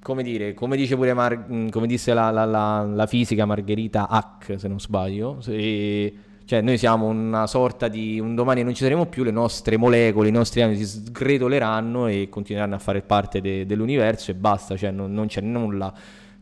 come 0.00 0.22
dire, 0.22 0.54
come 0.54 0.76
dice 0.76 0.94
pure 0.94 1.12
Mar- 1.12 1.68
come 1.70 1.88
disse 1.88 2.14
la, 2.14 2.30
la, 2.30 2.44
la, 2.44 2.82
la, 2.84 3.06
fisica 3.06 3.44
Margherita 3.44 4.08
Hack, 4.08 4.54
se 4.56 4.68
non 4.68 4.78
sbaglio, 4.78 5.40
se 5.40 6.14
cioè 6.46 6.60
noi 6.60 6.78
siamo 6.78 7.06
una 7.06 7.48
sorta 7.48 7.88
di 7.88 8.20
un 8.20 8.36
domani 8.36 8.62
non 8.62 8.72
ci 8.72 8.84
saremo 8.84 9.06
più, 9.06 9.24
le 9.24 9.32
nostre 9.32 9.76
molecole, 9.76 10.28
i 10.28 10.32
nostri 10.32 10.62
anni 10.62 10.76
si 10.76 10.86
sgretoleranno 10.86 12.06
e 12.06 12.28
continueranno 12.28 12.76
a 12.76 12.78
fare 12.78 13.02
parte 13.02 13.40
de- 13.40 13.66
dell'universo 13.66 14.30
e 14.30 14.34
basta, 14.34 14.76
cioè 14.76 14.92
non, 14.92 15.12
non 15.12 15.26
c'è 15.26 15.40
nulla. 15.40 15.92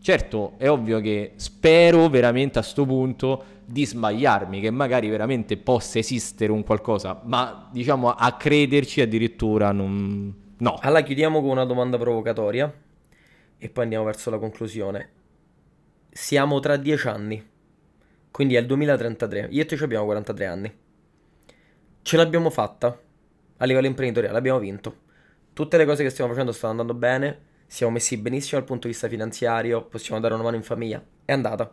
Certo, 0.03 0.53
è 0.59 0.69
ovvio 0.69 1.01
che 1.01 1.33
spero 1.37 2.11
veramente 2.11 2.59
a 2.59 2.61
questo 2.61 2.85
punto 2.85 3.45
di 3.65 3.87
sbagliarmi, 3.87 4.61
che 4.61 4.71
magari 4.71 5.09
veramente 5.09 5.57
possa 5.57 5.99
esistere 5.99 6.53
un 6.53 6.65
qualcosa, 6.65 7.23
ma 7.25 7.71
diciamo 7.73 8.11
a 8.11 8.33
crederci 8.33 9.01
addirittura 9.01 9.73
non... 9.73 10.35
no. 10.59 10.79
Allora 10.83 11.01
chiudiamo 11.01 11.41
con 11.41 11.49
una 11.49 11.65
domanda 11.65 11.97
provocatoria 11.97 12.71
e 13.57 13.69
poi 13.71 13.85
andiamo 13.85 14.05
verso 14.05 14.29
la 14.29 14.37
conclusione. 14.37 15.09
Siamo 16.11 16.61
tra 16.61 16.77
dieci 16.77 17.09
anni 17.09 17.53
quindi 18.35 18.57
è 18.57 18.59
il 18.59 18.67
2033, 18.67 19.47
io 19.53 19.63
e 19.63 19.65
te 19.65 19.77
ci 19.77 19.85
abbiamo 19.85 20.07
43 20.07 20.47
anni. 20.47 20.79
Ce 22.03 22.17
l'abbiamo 22.17 22.51
fatta 22.51 23.01
a 23.59 23.65
livello 23.65 23.87
imprenditoriale, 23.87 24.37
abbiamo 24.37 24.59
vinto. 24.59 25.03
Tutte 25.53 25.77
le 25.77 25.85
cose 25.85 26.03
che 26.03 26.11
stiamo 26.11 26.33
facendo 26.33 26.51
stanno 26.51 26.73
andando 26.73 26.95
bene, 26.95 27.43
siamo 27.69 27.93
messi 27.93 28.17
benissimo 28.17 28.59
dal 28.59 28.67
punto 28.67 28.89
di 28.89 28.93
vista 28.93 29.07
finanziario, 29.07 29.85
possiamo 29.85 30.21
dare 30.21 30.35
una 30.35 30.43
mano 30.43 30.57
in 30.57 30.65
famiglia. 30.65 31.01
È 31.25 31.31
andata. 31.31 31.73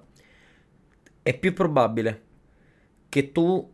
È 1.23 1.35
più 1.35 1.51
probabile 1.53 2.21
che 3.09 3.31
tu 3.31 3.73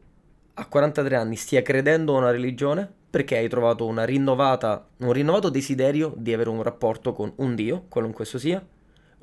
a 0.53 0.65
43 0.65 1.15
anni 1.17 1.35
stia 1.35 1.61
credendo 1.61 2.15
a 2.15 2.19
una 2.19 2.31
religione 2.31 2.89
perché 3.09 3.35
hai 3.35 3.49
trovato 3.49 3.85
un 3.85 4.05
rinnovato 4.05 5.49
desiderio 5.49 6.13
di 6.15 6.33
avere 6.33 6.47
un 6.47 6.63
rapporto 6.63 7.11
con 7.11 7.33
un 7.35 7.53
Dio, 7.53 7.83
qualunque 7.89 8.23
esso 8.23 8.39
sia, 8.39 8.65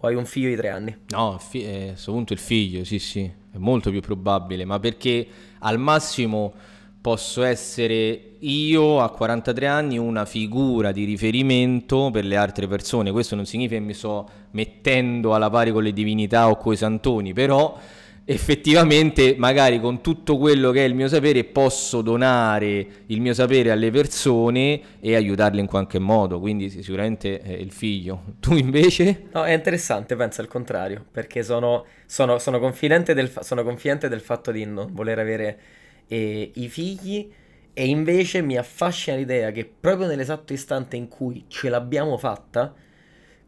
o 0.05 0.07
hai 0.07 0.15
un 0.15 0.27
figlio 0.27 0.49
di 0.51 0.57
tre 0.57 0.69
anni? 0.69 0.97
No, 1.09 1.39
fi- 1.39 1.65
eh, 1.65 1.83
a 1.83 1.91
questo 1.93 2.13
punto 2.13 2.33
il 2.35 2.39
figlio, 2.39 2.85
sì 2.85 2.99
sì, 2.99 3.23
è 3.23 3.57
molto 3.57 3.91
più 3.91 4.01
probabile, 4.01 4.65
ma 4.65 4.79
perché 4.79 5.27
al 5.61 5.79
massimo 5.79 6.53
posso 7.01 7.43
essere 7.43 8.37
io 8.39 9.01
a 9.01 9.11
43 9.11 9.67
anni 9.67 9.99
una 9.99 10.25
figura 10.25 10.93
di 10.93 11.05
riferimento 11.05 12.11
per 12.11 12.25
le 12.25 12.37
altre 12.37 12.67
persone. 12.67 13.11
Questo 13.11 13.35
non 13.35 13.47
significa 13.47 13.79
che 13.79 13.85
mi 13.85 13.95
sto 13.95 14.29
mettendo 14.53 15.35
alla 15.35 15.51
pari 15.51 15.71
con 15.71 15.83
le 15.83 15.93
divinità 15.93 16.49
o 16.49 16.57
con 16.57 16.73
i 16.73 16.77
santoni, 16.77 17.33
però 17.33 17.79
effettivamente 18.27 19.35
magari 19.37 19.79
con 19.81 20.01
tutto 20.01 20.39
quello 20.39 20.71
che 20.71 20.85
è 20.85 20.89
il 20.89 20.95
mio 20.95 21.09
sapere 21.09 21.45
posso 21.45 22.01
donare 22.01 22.87
il 23.07 23.21
mio 23.21 23.35
sapere 23.35 23.71
alle 23.71 23.91
persone 23.91 24.81
e 25.01 25.15
aiutarle 25.15 25.61
in 25.61 25.67
qualche 25.67 25.99
modo, 25.99 26.41
quindi 26.41 26.71
sicuramente 26.71 27.41
è 27.41 27.53
il 27.53 27.71
figlio. 27.71 28.23
Tu 28.41 28.55
invece? 28.55 29.25
No, 29.33 29.45
è 29.45 29.53
interessante, 29.53 30.17
penso 30.17 30.41
al 30.41 30.49
contrario, 30.49 31.05
perché 31.11 31.43
sono, 31.43 31.85
sono, 32.07 32.39
sono, 32.39 32.59
confidente, 32.59 33.15
del, 33.15 33.31
sono 33.41 33.63
confidente 33.63 34.09
del 34.09 34.21
fatto 34.21 34.51
di 34.51 34.65
non 34.65 34.89
voler 34.93 35.19
avere 35.19 35.59
eh, 36.07 36.51
i 36.55 36.69
figli 36.69 37.31
e 37.73 37.87
invece 37.87 38.41
mi 38.41 38.57
affascina 38.57 39.17
l'idea 39.17 39.51
che 39.51 39.65
proprio 39.65 40.07
nell'esatto 40.07 40.53
istante 40.53 40.97
in 40.97 41.09
cui 41.09 41.45
ce 41.49 41.69
l'abbiamo 41.69 42.17
fatta, 42.17 42.73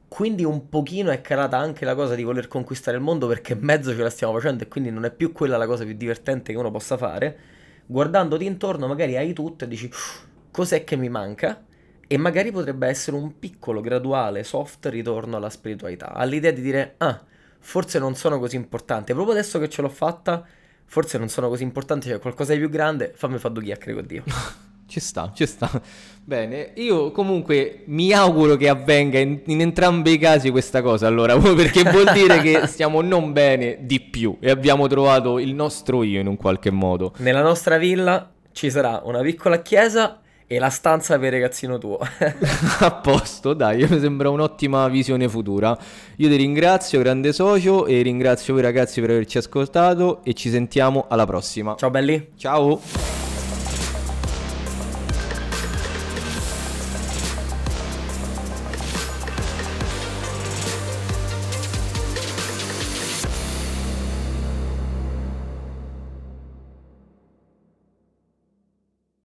quindi 0.09 0.45
un 0.45 0.69
pochino 0.69 1.11
è 1.11 1.21
calata 1.21 1.59
anche 1.59 1.85
la 1.85 1.95
cosa 1.95 2.15
di 2.15 2.23
voler 2.23 2.49
conquistare 2.49 2.97
il 2.97 3.03
mondo 3.03 3.27
perché 3.27 3.55
mezzo 3.55 3.95
ce 3.95 4.03
la 4.03 4.11
stiamo 4.11 4.33
facendo 4.33 4.63
e 4.63 4.69
quindi 4.69 4.91
non 4.91 5.05
è 5.05 5.11
più 5.11 5.33
quella 5.33 5.57
la 5.57 5.67
cosa 5.67 5.85
più 5.85 5.95
divertente 5.95 6.53
che 6.53 6.59
uno 6.59 6.71
possa 6.71 6.97
fare. 6.97 7.39
Guardandoti 7.87 8.45
intorno 8.45 8.87
magari 8.87 9.17
hai 9.17 9.33
tutto 9.33 9.65
e 9.65 9.69
dici 9.69 9.91
cos'è 10.51 10.85
che 10.85 10.97
mi 10.97 11.09
manca? 11.09 11.65
E 12.09 12.17
magari 12.17 12.53
potrebbe 12.53 12.87
essere 12.87 13.17
un 13.17 13.39
piccolo, 13.39 13.81
graduale, 13.81 14.45
soft 14.45 14.87
ritorno 14.87 15.37
alla 15.37 15.51
spiritualità, 15.51 16.13
all'idea 16.13 16.53
di 16.53 16.61
dire 16.63 16.95
ah, 16.99 17.21
forse 17.59 17.99
non 17.99 18.15
sono 18.15 18.39
così 18.39 18.55
importante, 18.57 19.13
proprio 19.13 19.35
adesso 19.35 19.59
che 19.59 19.69
ce 19.69 19.83
l'ho 19.83 19.89
fatta 19.89 20.47
forse 20.87 21.19
non 21.19 21.29
sono 21.29 21.49
così 21.49 21.65
importanti, 21.65 22.09
c'è 22.09 22.19
qualcosa 22.19 22.53
di 22.53 22.59
più 22.61 22.71
grande, 22.71 23.13
fammi 23.15 23.39
fare 23.39 23.55
due 23.55 23.65
chiacchiere 23.65 23.95
con 23.95 24.07
Dio. 24.07 24.25
ci 24.87 25.01
sta, 25.01 25.33
ci 25.35 25.47
sta. 25.47 25.71
Bene, 26.25 26.73
io 26.75 27.13
comunque 27.13 27.83
mi 27.87 28.13
auguro 28.13 28.57
che 28.57 28.69
avvenga 28.69 29.19
in, 29.19 29.41
in 29.47 29.61
entrambi 29.61 30.13
i 30.13 30.19
casi 30.19 30.51
questa 30.51 30.83
cosa, 30.83 31.07
allora, 31.07 31.37
perché 31.39 31.83
vuol 31.83 32.11
dire 32.13 32.41
che 32.41 32.67
stiamo 32.67 33.01
non 33.01 33.33
bene 33.33 33.79
di 33.83 34.01
più 34.01 34.37
e 34.41 34.51
abbiamo 34.51 34.89
trovato 34.89 35.39
il 35.39 35.55
nostro 35.55 36.03
io 36.03 36.21
in 36.21 36.27
un 36.27 36.37
qualche 36.37 36.71
modo. 36.71 37.13
Nella 37.19 37.43
nostra 37.43 37.79
villa 37.79 38.31
ci 38.53 38.71
sarà 38.71 39.03
una 39.05 39.21
piccola 39.21 39.63
chiesa 39.63 40.21
e 40.49 40.59
la 40.59 40.71
stanza 40.71 41.19
per 41.19 41.35
il 41.35 41.41
ragazzino 41.41 41.79
tuo. 41.79 41.99
A 42.81 42.93
posto, 42.93 43.53
dai, 43.53 43.87
mi 43.89 43.99
sembra 43.99 44.31
un'ottima 44.31 44.89
visione 44.89 45.29
futura. 45.29 45.77
Io 46.17 46.29
ti 46.29 46.37
ringrazio, 46.37 47.01
grande 47.01 47.33
socio, 47.33 47.87
e 47.87 48.03
ringrazio 48.03 48.55
voi 48.55 48.63
ragazzi 48.63 49.01
per 49.01 49.11
averci 49.11 49.39
ascoltato 49.39 50.23
e 50.25 50.35
ci 50.35 50.51
sentiamo 50.51 51.07
alla 51.09 51.27
prossima. 51.27 51.75
Ciao 51.77 51.91
belli. 51.91 52.31
Ciao. 52.37 53.16